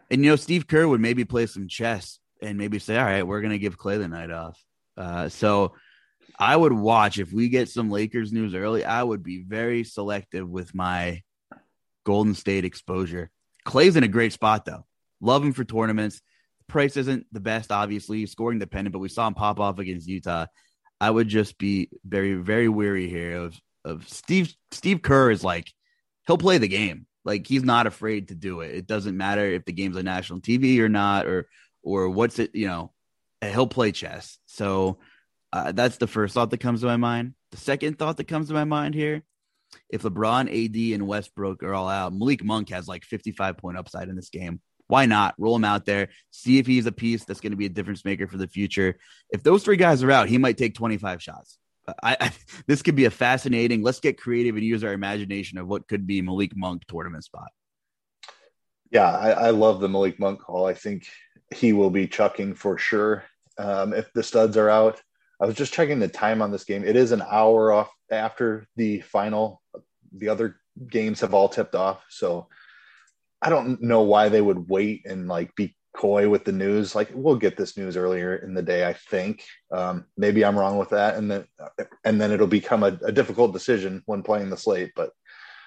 [0.10, 3.28] and you know, Steve Kerr would maybe play some chess and maybe say, "All right,
[3.28, 4.64] we're going to give Clay the night off."
[4.96, 5.74] Uh, so
[6.40, 8.86] I would watch if we get some Lakers news early.
[8.86, 11.24] I would be very selective with my
[12.06, 13.32] Golden State exposure.
[13.66, 14.86] Clay's in a great spot though.
[15.22, 16.22] Love him for tournaments.
[16.68, 20.48] Price isn't the best, obviously, scoring dependent, but we saw him pop off against Utah.
[21.00, 24.54] I would just be very, very weary here of of Steve.
[24.72, 25.72] Steve Kerr is like
[26.26, 27.06] he'll play the game.
[27.24, 28.76] Like he's not afraid to do it.
[28.76, 31.48] It doesn't matter if the game's on national TV or not, or
[31.84, 32.54] or what's it.
[32.54, 32.92] You know,
[33.42, 34.40] he'll play chess.
[34.46, 35.00] So
[35.54, 37.34] uh, that's the first thought that comes to my mind.
[37.52, 39.24] The second thought that comes to my mind here
[39.90, 44.10] if LeBron, AD, and Westbrook are all out, Malik Monk has like 55 point upside
[44.10, 44.62] in this game.
[44.88, 46.10] Why not roll him out there?
[46.32, 48.98] See if he's a piece that's going to be a difference maker for the future.
[49.30, 51.60] If those three guys are out, he might take 25 shots.
[52.04, 52.32] I, I,
[52.68, 53.82] this could be a fascinating.
[53.84, 57.50] Let's get creative and use our imagination of what could be Malik Monk tournament spot.
[58.92, 60.66] Yeah, I, I love the Malik Monk call.
[60.66, 61.08] I think
[61.54, 63.24] he will be chucking for sure
[63.58, 65.02] um, if the studs are out.
[65.42, 66.84] I was just checking the time on this game.
[66.84, 69.62] It is an hour off after the final.
[70.16, 70.56] The other
[70.90, 72.48] games have all tipped off, so
[73.42, 76.96] I don't know why they would wait and like be coy with the news.
[76.96, 79.44] Like we'll get this news earlier in the day, I think.
[79.72, 81.46] Um, maybe I'm wrong with that, and then
[82.04, 84.92] and then it'll become a, a difficult decision when playing the slate.
[84.96, 85.12] But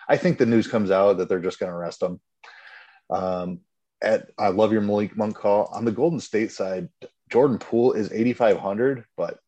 [0.08, 2.20] I think the news comes out that they're just going to arrest them.
[3.10, 3.60] Um,
[4.02, 6.88] at I love your Malik Monk call on the Golden State side.
[7.28, 9.38] Jordan Poole is 8,500, but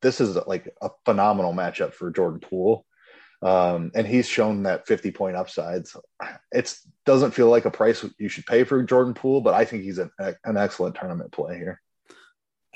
[0.00, 2.84] this is like a phenomenal matchup for Jordan Poole.
[3.42, 5.96] Um, and he's shown that 50 point upsides.
[6.52, 9.82] It doesn't feel like a price you should pay for Jordan Poole, but I think
[9.82, 11.80] he's an, an excellent tournament play here.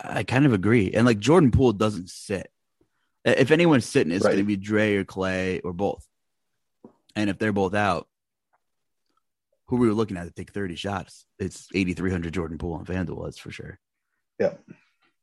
[0.03, 0.93] I kind of agree.
[0.93, 2.51] And like Jordan Poole doesn't sit.
[3.25, 4.33] If anyone's sitting, it's right.
[4.33, 6.07] going to be Dre or Clay or both.
[7.14, 8.09] And if they're both out,
[9.69, 13.25] who we were looking at to take 30 shots, it's 8,300 Jordan Poole on FanDuel,
[13.25, 13.79] that's for sure.
[14.39, 14.53] Yeah.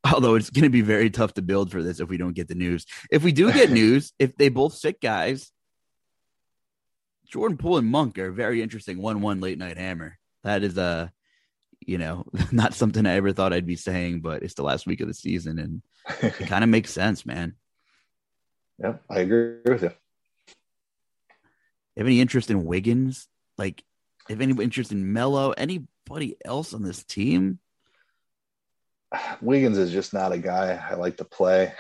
[0.14, 2.48] Although it's going to be very tough to build for this if we don't get
[2.48, 2.86] the news.
[3.10, 5.52] If we do get news, if they both sit guys,
[7.28, 10.20] Jordan Poole and Monk are very interesting one-one late night hammer.
[10.44, 11.12] That is a,
[11.80, 15.02] you know, not something I ever thought I'd be saying, but it's the last week
[15.02, 15.82] of the season, and
[16.22, 17.56] it kind of makes sense, man.
[18.80, 19.92] Yeah, I agree with you.
[21.98, 23.28] Have any interest in Wiggins?
[23.58, 23.84] Like,
[24.28, 25.52] have any interest in Mello?
[25.52, 27.60] Anybody else on this team?
[29.42, 31.74] Wiggins is just not a guy I like to play.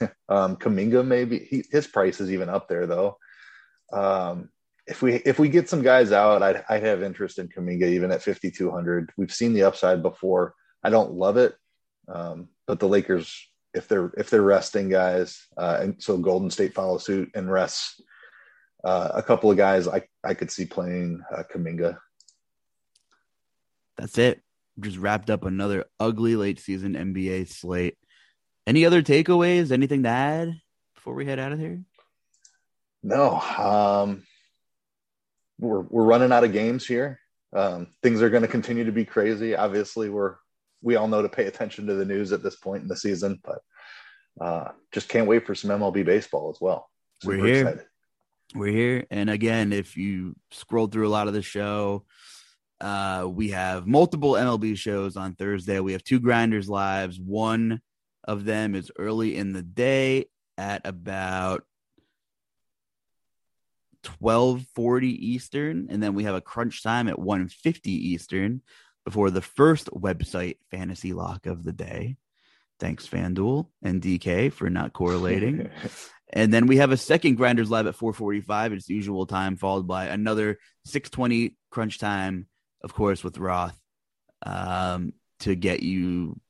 [0.28, 3.18] um, Kuminga maybe he, his price is even up there though.
[3.92, 4.50] Um,
[4.86, 8.10] if we if we get some guys out, I'd I'd have interest in Kuminga even
[8.10, 9.12] at 5200.
[9.16, 10.54] We've seen the upside before.
[10.82, 11.54] I don't love it,
[12.08, 13.32] um, but the Lakers,
[13.74, 18.00] if they're if they're resting guys, uh, and so Golden State follows suit and rests
[18.82, 21.98] uh, a couple of guys, I I could see playing uh, Kuminga.
[23.96, 24.42] That's it.
[24.80, 27.96] Just wrapped up another ugly late season NBA slate.
[28.66, 29.70] Any other takeaways?
[29.70, 30.54] Anything to add
[30.94, 31.82] before we head out of here?
[33.02, 33.40] No.
[33.40, 34.22] Um,
[35.58, 37.18] we're we're running out of games here.
[37.54, 39.54] Um, things are going to continue to be crazy.
[39.54, 40.36] Obviously, we're
[40.80, 43.40] we all know to pay attention to the news at this point in the season,
[43.44, 43.60] but
[44.40, 46.88] uh, just can't wait for some MLB baseball as well.
[47.20, 47.68] Super we're here.
[47.68, 47.86] Excited.
[48.54, 52.04] We're here, and again, if you scroll through a lot of the show,
[52.82, 55.78] uh, we have multiple MLB shows on Thursday.
[55.78, 57.18] We have two Grinders lives.
[57.18, 57.80] One
[58.24, 60.26] of them is early in the day
[60.58, 61.64] at about
[64.02, 68.62] 12:40 Eastern, and then we have a crunch time at 1:50 Eastern
[69.04, 72.16] before the first website fantasy lock of the day.
[72.80, 75.70] Thanks, FanDuel and DK for not correlating.
[76.32, 80.06] and then we have a second Grinders Live at 4:45, its usual time, followed by
[80.06, 80.58] another
[80.88, 82.48] 6:20 crunch time,
[82.82, 83.78] of course, with Roth,
[84.44, 86.40] um, to get you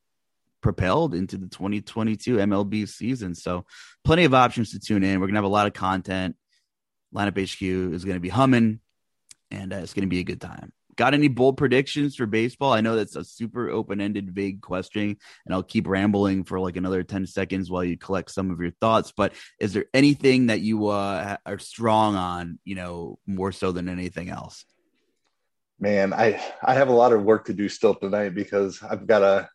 [0.61, 3.35] propelled into the 2022 MLB season.
[3.35, 3.67] So,
[4.05, 5.21] plenty of options to tune in.
[5.21, 6.37] We're gonna have a lot of content
[7.15, 8.81] lineup HQ is going to be humming,
[9.51, 10.73] and uh, it's going to be a good time.
[10.97, 12.73] Got any bold predictions for baseball?
[12.73, 15.17] I know that's a super open ended, vague question,
[15.47, 18.73] and I'll keep rambling for like another 10 seconds while you collect some of your
[18.73, 19.13] thoughts.
[19.17, 23.89] But is there anything that you uh, are strong on, you know, more so than
[23.89, 24.67] anything else?
[25.81, 29.21] Man, I I have a lot of work to do still tonight because I've got
[29.21, 29.49] to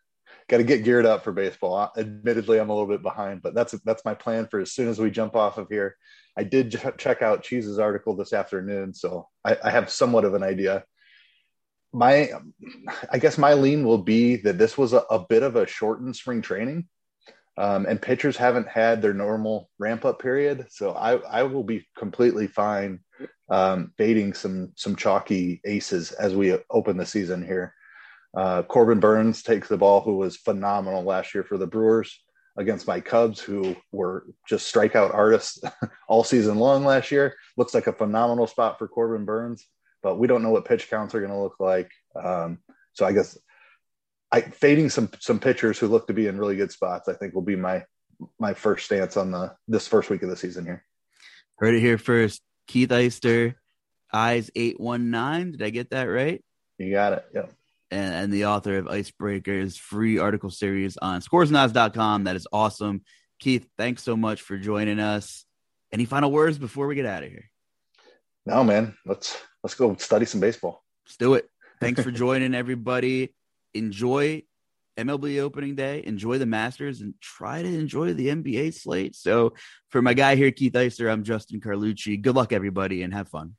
[0.50, 1.92] got to get geared up for baseball.
[1.98, 5.00] Admittedly, I'm a little bit behind, but that's that's my plan for as soon as
[5.00, 5.96] we jump off of here.
[6.38, 10.44] I did check out Cheese's article this afternoon, so I, I have somewhat of an
[10.44, 10.84] idea.
[11.94, 12.30] My,
[13.10, 16.16] I guess my lean will be that this was a, a bit of a shortened
[16.16, 16.88] spring training,
[17.58, 20.68] um, and pitchers haven't had their normal ramp up period.
[20.70, 23.00] So I, I will be completely fine
[23.50, 27.74] um, baiting some some chalky aces as we open the season here.
[28.36, 32.20] Uh, Corbin Burnes takes the ball, who was phenomenal last year for the Brewers
[32.58, 35.62] against my Cubs, who were just strikeout artists
[36.08, 37.36] all season long last year.
[37.56, 39.66] Looks like a phenomenal spot for Corbin Burnes,
[40.04, 41.92] but we don't know what pitch counts are going to look like.
[42.22, 42.60] Um,
[42.94, 43.38] so I guess
[44.32, 47.08] I fading some some pitchers who look to be in really good spots.
[47.08, 47.86] I think will be my
[48.40, 50.84] my first stance on the this first week of the season here.
[51.58, 52.42] Heard it here first.
[52.68, 53.56] Keith Eister,
[54.12, 55.52] eyes eight one nine.
[55.52, 56.44] Did I get that right?
[56.78, 57.26] You got it.
[57.34, 57.54] Yep
[57.92, 62.26] and, and the author of Icebreakers free article series on scoresandodds.com.
[62.26, 63.02] That is awesome.
[63.40, 65.46] Keith, thanks so much for joining us.
[65.92, 67.50] Any final words before we get out of here?
[68.46, 68.96] No, man.
[69.06, 70.84] Let's let's go study some baseball.
[71.06, 71.50] Let's do it.
[71.80, 73.34] Thanks for joining everybody.
[73.74, 74.44] Enjoy
[74.98, 79.16] MLB opening day, enjoy the Masters, and try to enjoy the NBA slate.
[79.16, 79.54] So,
[79.90, 82.22] for my guy here, Keith Eister, I'm Justin Carlucci.
[82.22, 83.54] Good luck, everybody, and have fun.